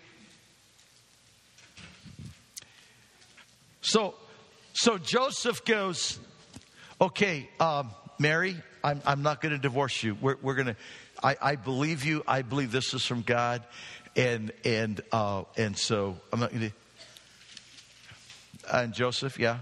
So, 3.86 4.14
so 4.72 4.98
Joseph 4.98 5.64
goes, 5.64 6.18
okay, 7.00 7.48
um, 7.60 7.92
Mary, 8.18 8.56
I'm, 8.82 9.00
I'm 9.06 9.22
not 9.22 9.40
going 9.40 9.52
to 9.52 9.60
divorce 9.60 10.02
you. 10.02 10.16
We're, 10.20 10.34
we're 10.42 10.56
going 10.56 10.66
to, 10.66 10.76
I 11.22 11.54
believe 11.54 12.04
you. 12.04 12.24
I 12.26 12.42
believe 12.42 12.72
this 12.72 12.94
is 12.94 13.04
from 13.04 13.22
God. 13.22 13.62
And, 14.16 14.50
and, 14.64 15.00
uh, 15.12 15.44
and 15.56 15.78
so 15.78 16.16
I'm 16.32 16.40
not 16.40 16.50
going 16.50 16.72
to, 16.72 18.76
And 18.76 18.92
Joseph, 18.92 19.38
yeah. 19.38 19.58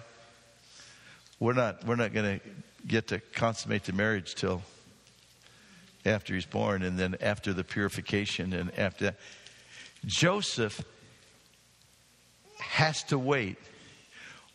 We're 1.39 1.53
not, 1.53 1.85
we're 1.85 1.97
not 1.97 2.15
going 2.15 2.41
to 2.41 2.47
get 2.87 3.09
to 3.09 3.21
consummate 3.35 3.85
the 3.85 3.93
marriage 3.93 4.37
till 4.37 4.63
after 6.07 6.33
he's 6.33 6.47
born 6.47 6.83
and 6.83 6.99
then 6.99 7.17
after 7.21 7.53
the 7.53 7.63
purification 7.63 8.55
and 8.55 8.79
after 8.79 9.05
that. 9.05 9.17
Joseph 10.07 10.83
has 12.59 13.03
to 13.05 13.19
wait 13.19 13.59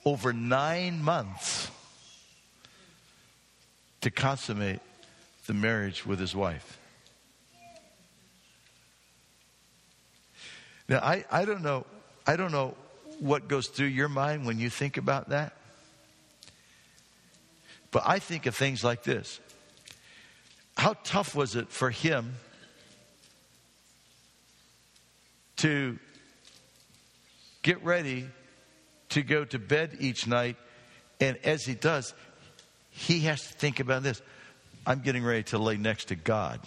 over 0.05 0.33
nine 0.33 1.03
months 1.03 1.69
to 4.01 4.11
consummate 4.11 4.79
the 5.45 5.53
marriage 5.53 6.05
with 6.05 6.19
his 6.19 6.35
wife. 6.35 6.77
Now, 10.87 10.99
I, 10.99 11.25
I 11.31 11.45
don't 11.45 11.61
know, 11.61 11.85
I 12.25 12.35
don't 12.35 12.51
know 12.51 12.75
what 13.19 13.47
goes 13.47 13.67
through 13.67 13.87
your 13.87 14.09
mind 14.09 14.45
when 14.45 14.57
you 14.57 14.69
think 14.69 14.97
about 14.97 15.29
that. 15.29 15.53
But 17.91 18.03
I 18.05 18.19
think 18.19 18.45
of 18.45 18.55
things 18.55 18.83
like 18.83 19.03
this. 19.03 19.39
How 20.77 20.95
tough 21.03 21.35
was 21.35 21.55
it 21.55 21.69
for 21.69 21.89
him 21.89 22.35
to 25.57 25.99
get 27.61 27.83
ready 27.83 28.27
to 29.09 29.21
go 29.21 29.45
to 29.45 29.59
bed 29.59 29.97
each 29.99 30.27
night? 30.27 30.57
And 31.19 31.37
as 31.43 31.65
he 31.65 31.75
does, 31.75 32.13
he 32.91 33.21
has 33.21 33.41
to 33.41 33.53
think 33.53 33.79
about 33.79 34.03
this 34.03 34.21
I'm 34.85 35.01
getting 35.01 35.23
ready 35.23 35.43
to 35.43 35.57
lay 35.57 35.77
next 35.77 36.05
to 36.05 36.15
God. 36.15 36.59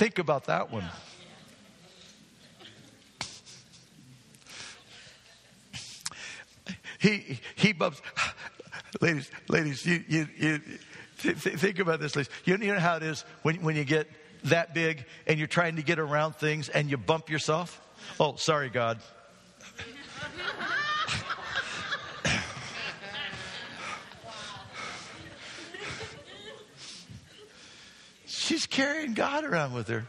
Think 0.00 0.18
about 0.18 0.44
that 0.44 0.72
one. 0.72 0.84
He 6.98 7.40
he 7.54 7.72
bumps. 7.72 8.00
Ladies, 9.00 9.30
ladies, 9.48 9.84
you 9.86 10.04
you, 10.08 10.28
you 10.38 10.60
th- 11.18 11.36
think 11.36 11.78
about 11.78 12.00
this, 12.00 12.14
ladies. 12.16 12.30
You, 12.44 12.56
you 12.56 12.72
know 12.72 12.78
how 12.78 12.96
it 12.96 13.02
is 13.02 13.24
when 13.42 13.56
when 13.62 13.76
you 13.76 13.84
get 13.84 14.08
that 14.44 14.74
big 14.74 15.04
and 15.26 15.38
you're 15.38 15.48
trying 15.48 15.76
to 15.76 15.82
get 15.82 15.98
around 15.98 16.36
things 16.36 16.68
and 16.68 16.90
you 16.90 16.96
bump 16.96 17.30
yourself. 17.30 17.80
Oh, 18.18 18.36
sorry, 18.36 18.68
God. 18.68 18.98
She's 28.26 28.66
carrying 28.66 29.14
God 29.14 29.44
around 29.44 29.74
with 29.74 29.88
her. 29.88 30.06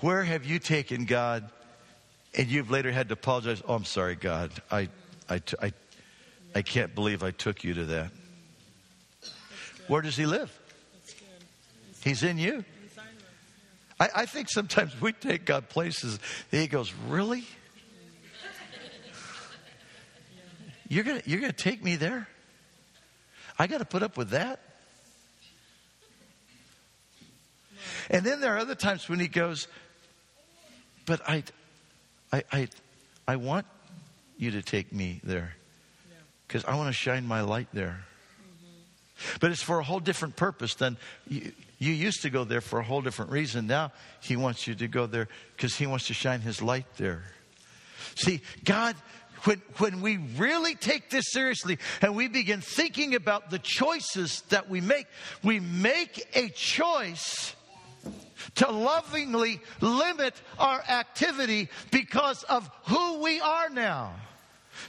Where 0.00 0.24
have 0.24 0.44
you 0.44 0.58
taken 0.58 1.04
God 1.04 1.48
and 2.36 2.48
you've 2.48 2.70
later 2.70 2.90
had 2.90 3.08
to 3.08 3.14
apologize? 3.14 3.62
Oh, 3.66 3.74
I'm 3.74 3.84
sorry, 3.84 4.16
God. 4.16 4.50
I, 4.70 4.88
I, 5.28 5.40
I, 5.62 5.72
I 6.54 6.62
can't 6.62 6.94
believe 6.94 7.22
I 7.22 7.30
took 7.30 7.64
you 7.64 7.74
to 7.74 7.84
that. 7.86 8.10
Where 9.86 10.02
does 10.02 10.16
He 10.16 10.26
live? 10.26 10.50
He's 12.04 12.22
in 12.22 12.36
you. 12.36 12.64
I, 13.98 14.08
I 14.14 14.26
think 14.26 14.50
sometimes 14.50 15.00
we 15.00 15.12
take 15.12 15.46
God 15.46 15.70
places, 15.70 16.18
He 16.50 16.66
goes, 16.66 16.92
Really? 17.08 17.44
You're 20.86 21.02
going 21.02 21.22
you're 21.24 21.40
to 21.40 21.52
take 21.52 21.82
me 21.82 21.96
there? 21.96 22.28
I 23.58 23.66
got 23.66 23.78
to 23.78 23.86
put 23.86 24.02
up 24.02 24.18
with 24.18 24.30
that? 24.30 24.60
And 28.10 28.24
then 28.24 28.40
there 28.40 28.54
are 28.54 28.58
other 28.58 28.74
times 28.74 29.08
when 29.08 29.18
he 29.18 29.28
goes, 29.28 29.66
But 31.06 31.22
I, 31.26 31.42
I, 32.30 32.44
I, 32.52 32.68
I 33.26 33.36
want 33.36 33.66
you 34.36 34.50
to 34.52 34.62
take 34.62 34.92
me 34.92 35.20
there 35.24 35.54
because 36.46 36.66
I 36.66 36.76
want 36.76 36.88
to 36.88 36.92
shine 36.92 37.26
my 37.26 37.40
light 37.40 37.68
there. 37.72 38.04
But 39.40 39.52
it's 39.52 39.62
for 39.62 39.78
a 39.78 39.84
whole 39.84 40.00
different 40.00 40.36
purpose 40.36 40.74
than 40.74 40.98
you, 41.28 41.52
you 41.84 41.92
used 41.92 42.22
to 42.22 42.30
go 42.30 42.44
there 42.44 42.60
for 42.60 42.78
a 42.78 42.84
whole 42.84 43.02
different 43.02 43.30
reason. 43.30 43.66
Now 43.66 43.92
he 44.20 44.36
wants 44.36 44.66
you 44.66 44.74
to 44.76 44.88
go 44.88 45.06
there 45.06 45.28
because 45.56 45.76
he 45.76 45.86
wants 45.86 46.06
to 46.06 46.14
shine 46.14 46.40
his 46.40 46.62
light 46.62 46.86
there. 46.96 47.24
See, 48.16 48.40
God 48.64 48.96
when, 49.44 49.60
when 49.78 50.00
we 50.00 50.16
really 50.36 50.74
take 50.74 51.10
this 51.10 51.26
seriously 51.28 51.78
and 52.00 52.16
we 52.16 52.28
begin 52.28 52.60
thinking 52.60 53.14
about 53.14 53.50
the 53.50 53.58
choices 53.58 54.42
that 54.48 54.68
we 54.68 54.80
make, 54.80 55.06
we 55.42 55.60
make 55.60 56.26
a 56.34 56.48
choice 56.48 57.54
to 58.56 58.70
lovingly 58.70 59.60
limit 59.80 60.34
our 60.58 60.80
activity 60.82 61.68
because 61.90 62.42
of 62.44 62.70
who 62.84 63.22
we 63.22 63.40
are 63.40 63.68
now. 63.70 64.14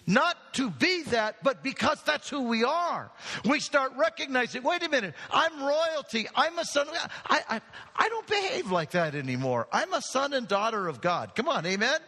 Not 0.08 0.35
to 0.56 0.70
be 0.70 1.04
that, 1.04 1.38
but 1.44 1.64
because 1.64 2.02
that's 2.04 2.30
who 2.30 2.44
we 2.44 2.64
are. 2.64 3.12
We 3.46 3.60
start 3.60 3.94
recognizing, 3.96 4.64
wait 4.64 4.84
a 4.84 4.90
minute, 4.90 5.14
I'm 5.32 5.62
royalty. 5.62 6.28
I'm 6.36 6.58
a 6.58 6.66
son. 6.66 6.88
I, 7.28 7.42
I, 7.50 7.62
I 7.96 8.10
don't 8.10 8.28
behave 8.28 8.72
like 8.72 8.92
that 8.92 9.16
anymore. 9.16 9.68
I'm 9.72 9.94
a 9.94 10.02
son 10.02 10.34
and 10.34 10.48
daughter 10.48 10.88
of 10.88 11.02
God. 11.02 11.36
Come 11.36 11.48
on, 11.48 11.66
amen? 11.66 12.00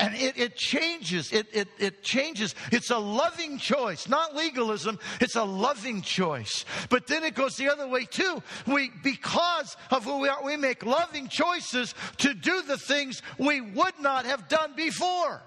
And 0.00 0.14
it, 0.14 0.38
it 0.38 0.56
changes. 0.56 1.32
It, 1.32 1.46
it, 1.52 1.68
it 1.78 2.02
changes. 2.02 2.54
It's 2.70 2.90
a 2.90 2.98
loving 2.98 3.58
choice, 3.58 4.08
not 4.08 4.34
legalism. 4.34 4.98
It's 5.20 5.36
a 5.36 5.44
loving 5.44 6.02
choice. 6.02 6.64
But 6.90 7.06
then 7.06 7.24
it 7.24 7.34
goes 7.34 7.56
the 7.56 7.70
other 7.70 7.88
way 7.88 8.04
too. 8.04 8.42
We, 8.66 8.90
because 9.02 9.76
of 9.90 10.04
who 10.04 10.18
we 10.20 10.28
are, 10.28 10.44
we 10.44 10.56
make 10.56 10.84
loving 10.84 11.28
choices 11.28 11.94
to 12.18 12.34
do 12.34 12.62
the 12.62 12.78
things 12.78 13.22
we 13.38 13.60
would 13.60 13.98
not 14.00 14.26
have 14.26 14.48
done 14.48 14.74
before. 14.76 15.42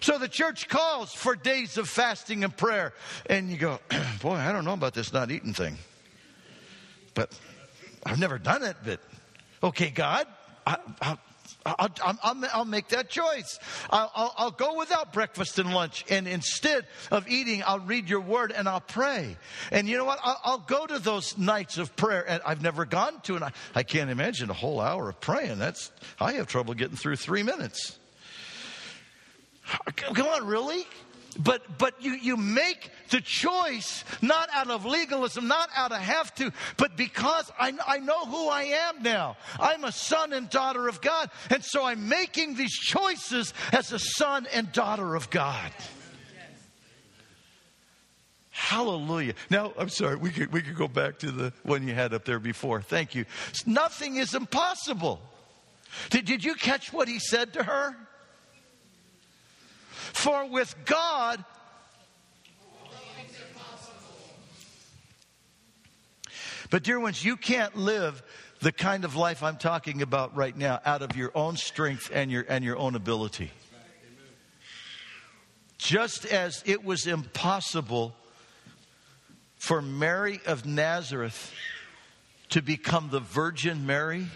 So 0.00 0.18
the 0.18 0.28
church 0.28 0.68
calls 0.68 1.12
for 1.12 1.34
days 1.34 1.78
of 1.78 1.88
fasting 1.88 2.44
and 2.44 2.56
prayer. 2.56 2.92
And 3.26 3.50
you 3.50 3.56
go, 3.56 3.78
boy, 4.22 4.34
I 4.34 4.52
don't 4.52 4.64
know 4.64 4.74
about 4.74 4.94
this 4.94 5.12
not 5.12 5.30
eating 5.30 5.54
thing. 5.54 5.76
But 7.14 7.38
I've 8.04 8.18
never 8.18 8.38
done 8.38 8.62
it, 8.62 8.76
but 8.84 9.00
okay, 9.62 9.90
God, 9.90 10.26
I, 10.66 10.76
I, 11.00 11.18
I'll, 11.66 11.90
I'll, 12.22 12.44
I'll, 12.52 12.64
make 12.64 12.88
that 12.88 13.10
choice. 13.10 13.58
I'll, 13.90 14.32
I'll, 14.36 14.50
go 14.50 14.78
without 14.78 15.12
breakfast 15.12 15.58
and 15.58 15.74
lunch. 15.74 16.04
And 16.08 16.28
instead 16.28 16.86
of 17.10 17.28
eating, 17.28 17.62
I'll 17.66 17.80
read 17.80 18.08
your 18.08 18.20
word 18.20 18.52
and 18.52 18.68
I'll 18.68 18.80
pray. 18.80 19.36
And 19.70 19.88
you 19.88 19.96
know 19.96 20.04
what? 20.04 20.18
I'll, 20.22 20.58
go 20.58 20.86
to 20.86 20.98
those 20.98 21.36
nights 21.36 21.78
of 21.78 21.94
prayer. 21.96 22.24
And 22.28 22.40
I've 22.46 22.62
never 22.62 22.84
gone 22.84 23.20
to, 23.22 23.34
and 23.34 23.44
I, 23.44 23.52
I 23.74 23.82
can't 23.82 24.10
imagine 24.10 24.50
a 24.50 24.54
whole 24.54 24.80
hour 24.80 25.08
of 25.08 25.20
praying. 25.20 25.58
That's, 25.58 25.90
I 26.20 26.34
have 26.34 26.46
trouble 26.46 26.74
getting 26.74 26.96
through 26.96 27.16
three 27.16 27.42
minutes. 27.42 27.98
Come 29.96 30.26
on, 30.26 30.46
really? 30.46 30.86
But, 31.38 31.78
but 31.78 32.02
you, 32.02 32.14
you 32.14 32.36
make 32.36 32.90
the 33.10 33.20
choice 33.20 34.04
not 34.20 34.48
out 34.52 34.70
of 34.70 34.84
legalism, 34.84 35.46
not 35.46 35.68
out 35.74 35.92
of 35.92 35.98
have 35.98 36.34
to, 36.36 36.52
but 36.76 36.96
because 36.96 37.50
I, 37.58 37.72
I 37.86 37.98
know 37.98 38.24
who 38.24 38.48
I 38.48 38.62
am 38.64 39.02
now. 39.02 39.36
I'm 39.60 39.84
a 39.84 39.92
son 39.92 40.32
and 40.32 40.50
daughter 40.50 40.88
of 40.88 41.00
God. 41.00 41.30
And 41.50 41.62
so 41.64 41.84
I'm 41.84 42.08
making 42.08 42.54
these 42.54 42.72
choices 42.72 43.54
as 43.72 43.92
a 43.92 43.98
son 43.98 44.48
and 44.52 44.72
daughter 44.72 45.14
of 45.14 45.30
God. 45.30 45.70
Hallelujah. 48.50 49.34
Now, 49.50 49.72
I'm 49.78 49.88
sorry, 49.88 50.16
we 50.16 50.30
could, 50.30 50.52
we 50.52 50.62
could 50.62 50.74
go 50.74 50.88
back 50.88 51.20
to 51.20 51.30
the 51.30 51.52
one 51.62 51.86
you 51.86 51.94
had 51.94 52.12
up 52.12 52.24
there 52.24 52.40
before. 52.40 52.82
Thank 52.82 53.14
you. 53.14 53.24
Nothing 53.64 54.16
is 54.16 54.34
impossible. 54.34 55.20
Did, 56.10 56.24
did 56.24 56.44
you 56.44 56.54
catch 56.54 56.92
what 56.92 57.06
he 57.06 57.20
said 57.20 57.52
to 57.52 57.62
her? 57.62 57.96
For 60.12 60.46
with 60.46 60.74
God, 60.84 61.44
But, 66.70 66.82
dear 66.82 67.00
ones, 67.00 67.24
you 67.24 67.36
can't 67.36 67.76
live 67.76 68.22
the 68.60 68.72
kind 68.72 69.04
of 69.04 69.16
life 69.16 69.42
I'm 69.42 69.56
talking 69.56 70.02
about 70.02 70.36
right 70.36 70.56
now 70.56 70.80
out 70.84 71.02
of 71.02 71.16
your 71.16 71.30
own 71.34 71.56
strength 71.56 72.10
and 72.12 72.30
your, 72.30 72.44
and 72.48 72.64
your 72.64 72.76
own 72.76 72.94
ability. 72.94 73.50
Just 75.78 76.26
as 76.26 76.62
it 76.66 76.84
was 76.84 77.06
impossible 77.06 78.14
for 79.56 79.80
Mary 79.80 80.40
of 80.44 80.66
Nazareth 80.66 81.52
to 82.50 82.60
become 82.60 83.08
the 83.10 83.20
Virgin 83.20 83.86
Mary 83.86 84.26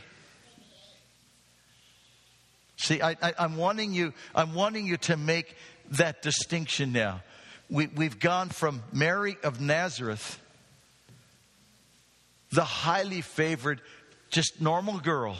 See, 2.82 3.00
I, 3.00 3.14
am 3.38 3.56
wanting 3.56 3.92
you, 3.92 4.12
I'm 4.34 4.54
wanting 4.54 4.86
you 4.86 4.96
to 4.98 5.16
make 5.16 5.54
that 5.92 6.20
distinction 6.20 6.92
now. 6.92 7.22
We, 7.70 7.86
we've 7.86 8.18
gone 8.18 8.48
from 8.48 8.82
Mary 8.92 9.36
of 9.44 9.60
Nazareth, 9.60 10.40
the 12.50 12.64
highly 12.64 13.20
favored, 13.20 13.80
just 14.30 14.60
normal 14.60 14.98
girl, 14.98 15.36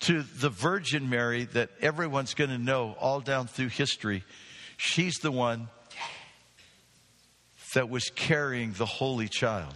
to 0.00 0.22
the 0.22 0.50
Virgin 0.50 1.08
Mary 1.08 1.44
that 1.44 1.70
everyone's 1.80 2.34
going 2.34 2.50
to 2.50 2.58
know 2.58 2.96
all 2.98 3.20
down 3.20 3.46
through 3.46 3.68
history. 3.68 4.24
She's 4.78 5.18
the 5.18 5.30
one 5.30 5.68
that 7.74 7.88
was 7.88 8.10
carrying 8.16 8.72
the 8.72 8.86
Holy 8.86 9.28
Child. 9.28 9.74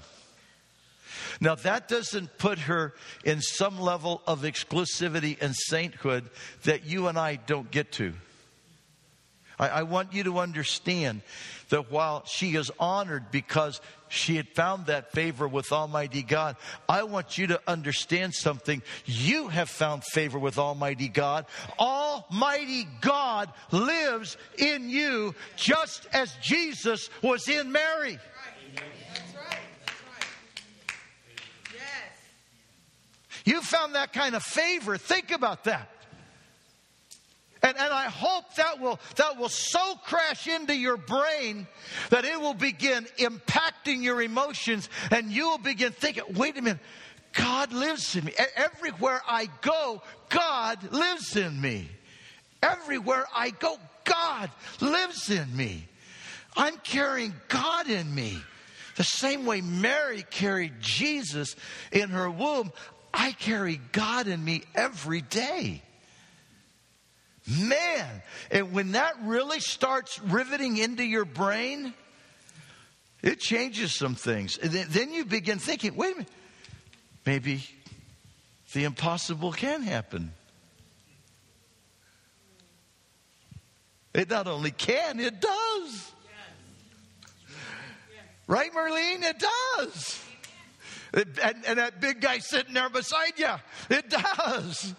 Now, 1.40 1.54
that 1.56 1.88
doesn't 1.88 2.38
put 2.38 2.58
her 2.60 2.94
in 3.24 3.40
some 3.40 3.80
level 3.80 4.22
of 4.26 4.42
exclusivity 4.42 5.36
and 5.40 5.54
sainthood 5.54 6.30
that 6.64 6.84
you 6.84 7.08
and 7.08 7.18
I 7.18 7.36
don't 7.36 7.70
get 7.70 7.92
to. 7.92 8.14
I, 9.58 9.68
I, 9.68 9.82
want 9.84 10.12
you 10.12 10.24
to 10.24 10.38
understand 10.38 11.22
that 11.68 11.90
while 11.90 12.24
she 12.26 12.56
is 12.56 12.70
honored 12.78 13.30
because 13.30 13.80
she 14.08 14.36
had 14.36 14.48
found 14.48 14.86
that 14.86 15.12
favor 15.12 15.46
with 15.46 15.72
Almighty 15.72 16.22
God, 16.22 16.56
I 16.88 17.04
want 17.04 17.38
you 17.38 17.48
to 17.48 17.60
understand 17.66 18.34
something. 18.34 18.82
You 19.04 19.48
have 19.48 19.68
found 19.68 20.04
favor 20.04 20.38
with 20.38 20.58
Almighty 20.58 21.08
God. 21.08 21.46
Almighty 21.78 22.86
God 23.00 23.52
lives 23.70 24.36
in 24.58 24.88
you 24.88 25.34
just 25.56 26.06
as 26.12 26.34
Jesus 26.42 27.08
was 27.22 27.48
in 27.48 27.72
Mary. 27.72 28.18
You 33.44 33.60
found 33.60 33.94
that 33.94 34.12
kind 34.12 34.34
of 34.34 34.42
favor. 34.42 34.96
Think 34.96 35.30
about 35.30 35.64
that. 35.64 35.90
And, 37.62 37.78
and 37.78 37.92
I 37.92 38.04
hope 38.04 38.54
that 38.56 38.78
will, 38.78 39.00
that 39.16 39.38
will 39.38 39.48
so 39.48 39.94
crash 40.04 40.46
into 40.46 40.76
your 40.76 40.98
brain 40.98 41.66
that 42.10 42.26
it 42.26 42.38
will 42.38 42.54
begin 42.54 43.06
impacting 43.18 44.02
your 44.02 44.20
emotions 44.20 44.90
and 45.10 45.30
you 45.30 45.48
will 45.48 45.58
begin 45.58 45.92
thinking, 45.92 46.24
wait 46.34 46.58
a 46.58 46.62
minute, 46.62 46.80
God 47.32 47.72
lives 47.72 48.16
in 48.16 48.26
me. 48.26 48.34
Everywhere 48.54 49.22
I 49.26 49.48
go, 49.62 50.02
God 50.28 50.92
lives 50.92 51.36
in 51.36 51.58
me. 51.58 51.88
Everywhere 52.62 53.26
I 53.34 53.50
go, 53.50 53.78
God 54.04 54.50
lives 54.82 55.30
in 55.30 55.56
me. 55.56 55.88
I'm 56.56 56.76
carrying 56.78 57.34
God 57.48 57.88
in 57.88 58.14
me. 58.14 58.38
The 58.96 59.04
same 59.04 59.44
way 59.44 59.60
Mary 59.60 60.24
carried 60.30 60.74
Jesus 60.80 61.56
in 61.90 62.10
her 62.10 62.30
womb, 62.30 62.72
I 63.14 63.32
carry 63.32 63.80
God 63.92 64.26
in 64.26 64.44
me 64.44 64.62
every 64.74 65.20
day. 65.20 65.82
Man, 67.46 68.22
and 68.50 68.72
when 68.72 68.92
that 68.92 69.14
really 69.22 69.60
starts 69.60 70.20
riveting 70.20 70.78
into 70.78 71.04
your 71.04 71.24
brain, 71.24 71.94
it 73.22 73.38
changes 73.38 73.94
some 73.94 74.14
things. 74.14 74.58
And 74.58 74.72
then 74.72 75.12
you 75.12 75.24
begin 75.24 75.58
thinking, 75.58 75.94
wait 75.94 76.14
a 76.14 76.16
minute, 76.16 76.32
maybe 77.24 77.64
the 78.72 78.84
impossible 78.84 79.52
can 79.52 79.82
happen. 79.82 80.32
It 84.12 84.30
not 84.30 84.46
only 84.46 84.70
can, 84.70 85.20
it 85.20 85.40
does. 85.40 86.12
Right, 88.46 88.72
Marlene? 88.72 89.22
It 89.22 89.42
does. 89.76 90.24
And, 91.14 91.64
and, 91.66 91.78
that 91.78 92.00
big 92.00 92.20
guy 92.20 92.38
sitting 92.38 92.74
there 92.74 92.88
beside 92.88 93.38
you, 93.38 93.54
it 93.88 94.10
does. 94.10 94.94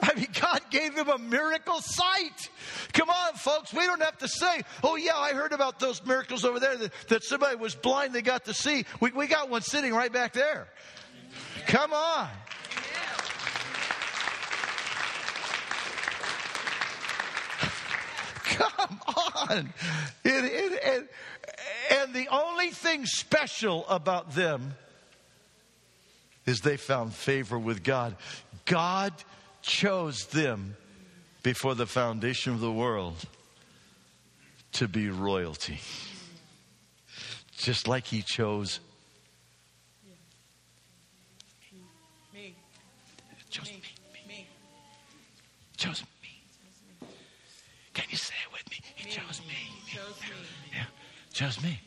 I 0.00 0.12
mean, 0.14 0.26
God 0.40 0.60
gave 0.70 0.96
him 0.96 1.08
a 1.08 1.18
miracle 1.18 1.80
sight. 1.80 2.50
Come 2.92 3.08
on, 3.08 3.34
folks. 3.34 3.72
We 3.72 3.86
don't 3.86 4.02
have 4.02 4.18
to 4.18 4.26
say, 4.26 4.62
oh, 4.82 4.96
yeah, 4.96 5.16
I 5.16 5.32
heard 5.32 5.52
about 5.52 5.78
those 5.78 6.04
miracles 6.04 6.44
over 6.44 6.58
there 6.58 6.76
that, 6.76 6.90
that 7.08 7.22
somebody 7.22 7.54
was 7.54 7.76
blind, 7.76 8.12
they 8.12 8.22
got 8.22 8.46
to 8.46 8.54
see. 8.54 8.84
We, 8.98 9.12
we 9.12 9.28
got 9.28 9.48
one 9.50 9.62
sitting 9.62 9.94
right 9.94 10.12
back 10.12 10.32
there. 10.32 10.66
Come 11.66 11.92
on. 11.92 12.28
Come 18.44 19.00
on. 19.16 19.72
It, 20.24 20.44
it, 20.44 20.72
it, 20.82 21.08
and 21.92 22.12
the 22.12 22.26
only 22.28 22.70
thing 22.70 23.06
special 23.06 23.86
about 23.86 24.34
them 24.34 24.74
is 26.46 26.60
they 26.60 26.76
found 26.76 27.14
favor 27.14 27.58
with 27.58 27.82
God. 27.82 28.16
God 28.64 29.12
chose 29.62 30.26
them 30.26 30.76
before 31.42 31.74
the 31.74 31.86
foundation 31.86 32.52
of 32.52 32.60
the 32.60 32.72
world 32.72 33.16
to 34.72 34.88
be 34.88 35.08
royalty. 35.08 35.78
Just 37.56 37.86
like 37.86 38.06
he 38.06 38.22
chose 38.22 38.80
me. 42.32 42.56
Chose 43.50 43.70
me. 43.70 43.82
me. 44.26 44.46
Chose 45.76 46.02
me. 46.22 47.08
Can 47.92 48.04
you 48.10 48.16
say 48.16 48.34
it 48.46 48.52
with 48.52 48.68
me? 48.70 48.78
He 48.96 49.10
chose 49.10 49.40
me. 49.46 49.54
Chose 49.86 50.20
me. 50.20 50.36
Yeah. 50.72 50.84
Chose 51.32 51.62
me. 51.62 51.78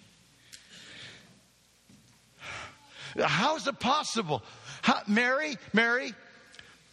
How 3.24 3.56
is 3.56 3.68
it 3.68 3.80
possible? 3.80 4.44
How, 4.82 5.02
Mary, 5.08 5.58
Mary, 5.74 6.14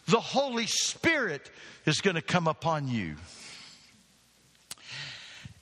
the 0.07 0.19
Holy 0.19 0.67
Spirit 0.67 1.49
is 1.85 2.01
going 2.01 2.15
to 2.15 2.21
come 2.21 2.47
upon 2.47 2.87
you. 2.87 3.15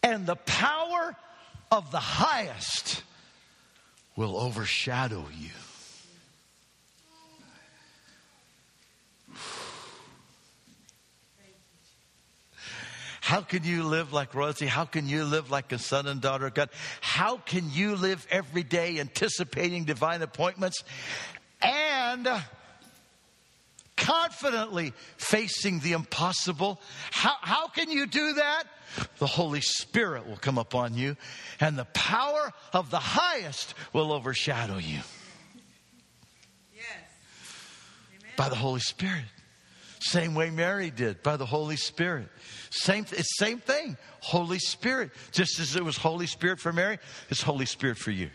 And 0.04 0.26
the 0.26 0.36
power 0.36 1.16
of 1.72 1.92
the 1.92 2.00
highest 2.00 3.04
will 4.16 4.38
overshadow 4.38 5.26
you. 5.38 5.50
How 13.32 13.40
can 13.40 13.64
you 13.64 13.84
live 13.84 14.12
like 14.12 14.36
royalty? 14.36 14.66
How 14.66 14.84
can 14.84 15.08
you 15.08 15.24
live 15.24 15.50
like 15.50 15.72
a 15.72 15.80
son 15.80 16.06
and 16.06 16.20
daughter 16.20 16.48
of 16.48 16.54
God? 16.54 16.70
How 17.00 17.38
can 17.38 17.72
you 17.72 17.96
live 17.96 18.28
every 18.30 18.64
day 18.64 19.00
anticipating 19.00 19.86
divine 19.86 20.22
appointments 20.22 20.84
and 21.62 22.28
confidently 23.96 24.92
facing 25.16 25.80
the 25.80 25.94
impossible. 25.94 26.82
How, 27.12 27.36
how 27.40 27.68
can 27.70 27.90
you 27.90 28.06
do 28.06 28.34
that? 28.34 28.64
The 29.20 29.28
Holy 29.28 29.62
Spirit 29.62 30.28
will 30.28 30.36
come 30.36 30.58
upon 30.58 30.96
you, 30.96 31.16
and 31.62 31.80
the 31.80 31.86
power 31.86 32.52
of 32.74 32.92
the 32.92 33.00
highest 33.00 33.76
will 33.94 34.12
overshadow 34.12 34.78
you. 34.78 35.00
Yes. 36.76 36.84
By 38.36 38.50
the 38.50 38.56
Holy 38.56 38.82
Spirit. 38.82 39.24
Same 40.02 40.34
way 40.34 40.50
Mary 40.50 40.90
did, 40.90 41.22
by 41.22 41.38
the 41.38 41.46
Holy 41.46 41.76
Spirit. 41.76 42.28
Same, 42.72 43.06
same 43.38 43.60
thing. 43.60 43.98
Holy 44.20 44.58
Spirit. 44.58 45.12
Just 45.32 45.60
as 45.60 45.76
it 45.76 45.86
was 45.86 45.96
Holy 45.96 46.26
Spirit 46.26 46.60
for 46.60 46.74
Mary, 46.74 46.98
it's 47.30 47.44
Holy 47.44 47.68
Spirit 47.68 48.00
for 48.00 48.10
you. 48.10 48.32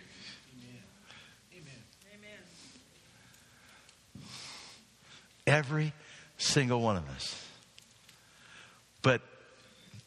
Every 5.45 5.93
single 6.39 6.81
one 6.81 6.97
of 6.97 7.09
us. 7.09 7.45
But 9.03 9.23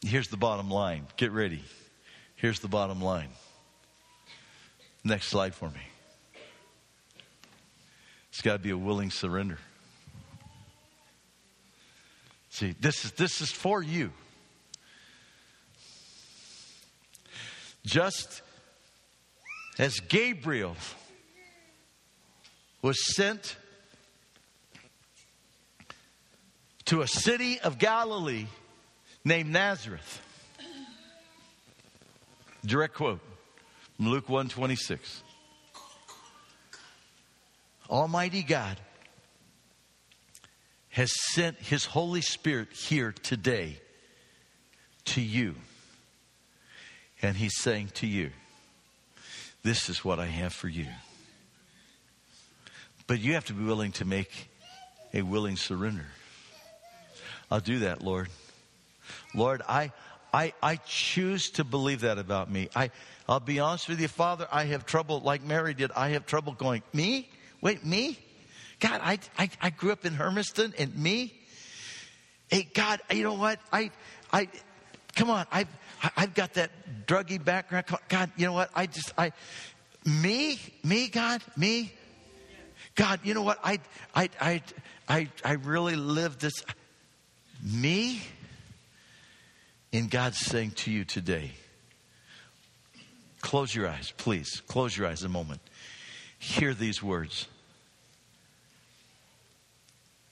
here's 0.01 0.29
the 0.29 0.37
bottom 0.37 0.71
line. 0.71 1.07
Get 1.17 1.33
ready. 1.33 1.63
Here's 2.37 2.61
the 2.61 2.69
bottom 2.69 3.01
line. 3.01 3.29
Next 5.03 5.27
slide 5.27 5.53
for 5.53 5.69
me. 5.69 5.81
It's 8.29 8.41
got 8.41 8.53
to 8.53 8.59
be 8.59 8.69
a 8.69 8.77
willing 8.77 9.11
surrender. 9.11 9.59
See, 12.49 12.75
this 12.79 13.05
is 13.05 13.11
this 13.11 13.41
is 13.41 13.51
for 13.51 13.81
you. 13.81 14.11
Just 17.85 18.41
as 19.77 19.99
Gabriel 19.99 20.75
was 22.81 23.15
sent 23.15 23.55
to 26.85 27.01
a 27.01 27.07
city 27.07 27.59
of 27.59 27.77
Galilee 27.77 28.47
named 29.23 29.51
Nazareth. 29.51 30.21
Direct 32.65 32.95
quote 32.95 33.21
from 33.95 34.09
Luke 34.09 34.27
126. 34.27 35.23
Almighty 37.89 38.43
God 38.43 38.77
has 40.99 41.13
sent 41.13 41.57
his 41.59 41.85
Holy 41.85 42.19
Spirit 42.19 42.73
here 42.73 43.13
today 43.23 43.77
to 45.05 45.21
you. 45.21 45.55
And 47.21 47.37
he's 47.37 47.55
saying 47.57 47.91
to 47.95 48.05
you, 48.05 48.31
This 49.63 49.87
is 49.87 50.03
what 50.03 50.19
I 50.19 50.25
have 50.25 50.51
for 50.51 50.67
you. 50.67 50.87
But 53.07 53.21
you 53.21 53.35
have 53.35 53.45
to 53.45 53.53
be 53.53 53.63
willing 53.63 53.93
to 53.93 54.03
make 54.03 54.49
a 55.13 55.21
willing 55.21 55.55
surrender. 55.55 56.05
I'll 57.49 57.61
do 57.61 57.79
that, 57.79 58.03
Lord. 58.03 58.27
Lord, 59.33 59.61
I, 59.69 59.93
I, 60.33 60.51
I 60.61 60.75
choose 60.85 61.49
to 61.51 61.63
believe 61.63 62.01
that 62.01 62.17
about 62.17 62.51
me. 62.51 62.67
I, 62.75 62.91
I'll 63.25 63.39
be 63.39 63.61
honest 63.61 63.87
with 63.87 64.01
you, 64.01 64.09
Father, 64.09 64.49
I 64.51 64.65
have 64.65 64.85
trouble, 64.85 65.21
like 65.21 65.43
Mary 65.45 65.73
did, 65.73 65.93
I 65.93 66.09
have 66.09 66.25
trouble 66.25 66.51
going, 66.51 66.83
me? 66.91 67.29
Wait, 67.61 67.85
me? 67.85 68.19
God, 68.79 69.01
I, 69.03 69.19
I, 69.37 69.49
I 69.61 69.69
grew 69.69 69.91
up 69.91 70.05
in 70.05 70.13
Hermiston 70.13 70.73
and 70.77 70.95
me? 70.95 71.33
Hey, 72.49 72.67
God, 72.73 73.01
you 73.11 73.23
know 73.23 73.33
what? 73.33 73.59
I, 73.71 73.91
I, 74.31 74.47
come 75.15 75.29
on, 75.29 75.45
I've, 75.51 75.67
I've 76.15 76.33
got 76.33 76.53
that 76.53 76.71
druggy 77.05 77.43
background. 77.43 77.85
God, 78.07 78.31
you 78.37 78.45
know 78.45 78.53
what? 78.53 78.69
I 78.73 78.85
just, 78.85 79.13
I, 79.17 79.33
me? 80.05 80.59
Me, 80.83 81.09
God? 81.09 81.41
Me? 81.57 81.93
God, 82.95 83.19
you 83.23 83.33
know 83.33 83.43
what? 83.43 83.59
I, 83.63 83.79
I, 84.15 84.29
I, 84.39 84.61
I, 85.07 85.27
I 85.43 85.51
really 85.53 85.95
live 85.95 86.39
this. 86.39 86.63
Me? 87.63 88.21
And 89.91 90.09
God's 90.09 90.37
saying 90.37 90.71
to 90.71 90.91
you 90.91 91.03
today, 91.03 91.51
close 93.41 93.73
your 93.73 93.87
eyes, 93.87 94.13
please. 94.17 94.61
Close 94.67 94.95
your 94.95 95.07
eyes 95.07 95.23
a 95.23 95.29
moment. 95.29 95.61
Hear 96.37 96.73
these 96.73 97.03
words. 97.03 97.47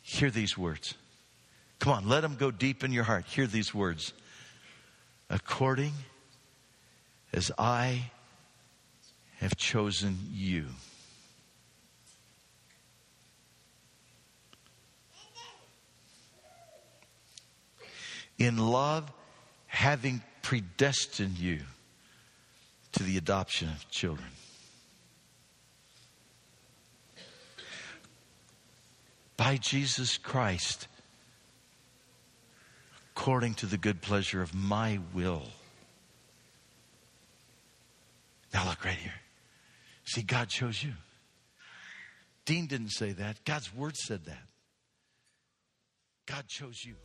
Hear 0.08 0.32
these 0.32 0.58
words. 0.58 0.93
Come 1.80 1.91
on, 1.91 2.08
let 2.08 2.22
them 2.22 2.38
go 2.38 2.49
deep 2.49 2.86
in 2.86 2.93
your 2.93 3.03
heart. 3.03 3.26
Hear 3.26 3.45
these 3.45 3.76
words. 3.76 4.14
According 5.30 5.91
as 7.34 7.51
I 7.58 8.10
have 9.39 9.58
chosen 9.58 10.18
you. 10.32 10.68
In 18.39 18.58
love, 18.58 19.12
having 19.66 20.22
predestined 20.41 21.38
you 21.38 21.60
to 22.93 23.03
the 23.03 23.18
adoption 23.18 23.68
of 23.68 23.91
children. 23.91 24.30
By 29.38 29.58
Jesus 29.58 30.18
Christ, 30.18 30.88
according 33.16 33.54
to 33.56 33.66
the 33.68 33.78
good 33.78 34.02
pleasure 34.02 34.42
of 34.42 34.54
my 34.54 35.00
will. 35.14 35.44
Now, 38.54 38.68
look 38.68 38.84
right 38.84 38.96
here. 38.96 39.14
See, 40.06 40.24
God 40.24 40.50
chose 40.50 40.84
you. 40.84 40.94
Dean 42.46 42.66
didn't 42.66 42.92
say 42.92 43.12
that, 43.12 43.44
God's 43.46 43.74
word 43.76 43.96
said 43.96 44.26
that. 44.26 44.44
God 46.26 46.48
chose 46.48 46.84
you. 46.84 46.96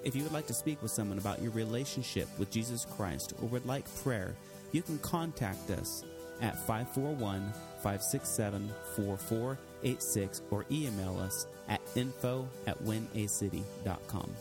If 0.04 0.14
you 0.14 0.22
would 0.22 0.32
like 0.32 0.46
to 0.46 0.54
speak 0.54 0.80
with 0.80 0.90
someone 0.90 1.18
about 1.18 1.42
your 1.42 1.50
relationship 1.52 2.28
with 2.38 2.50
Jesus 2.50 2.86
Christ 2.96 3.34
or 3.42 3.48
would 3.48 3.66
like 3.66 3.84
prayer, 4.02 4.34
you 4.72 4.82
can 4.82 4.98
contact 4.98 5.70
us 5.70 6.04
at 6.40 6.56
541 6.66 7.52
567 7.82 8.70
4486 8.96 10.42
or 10.50 10.64
email 10.70 11.18
us 11.18 11.46
at 11.68 11.80
info 11.94 12.48
at 12.66 12.82
winacity.com. 12.84 14.34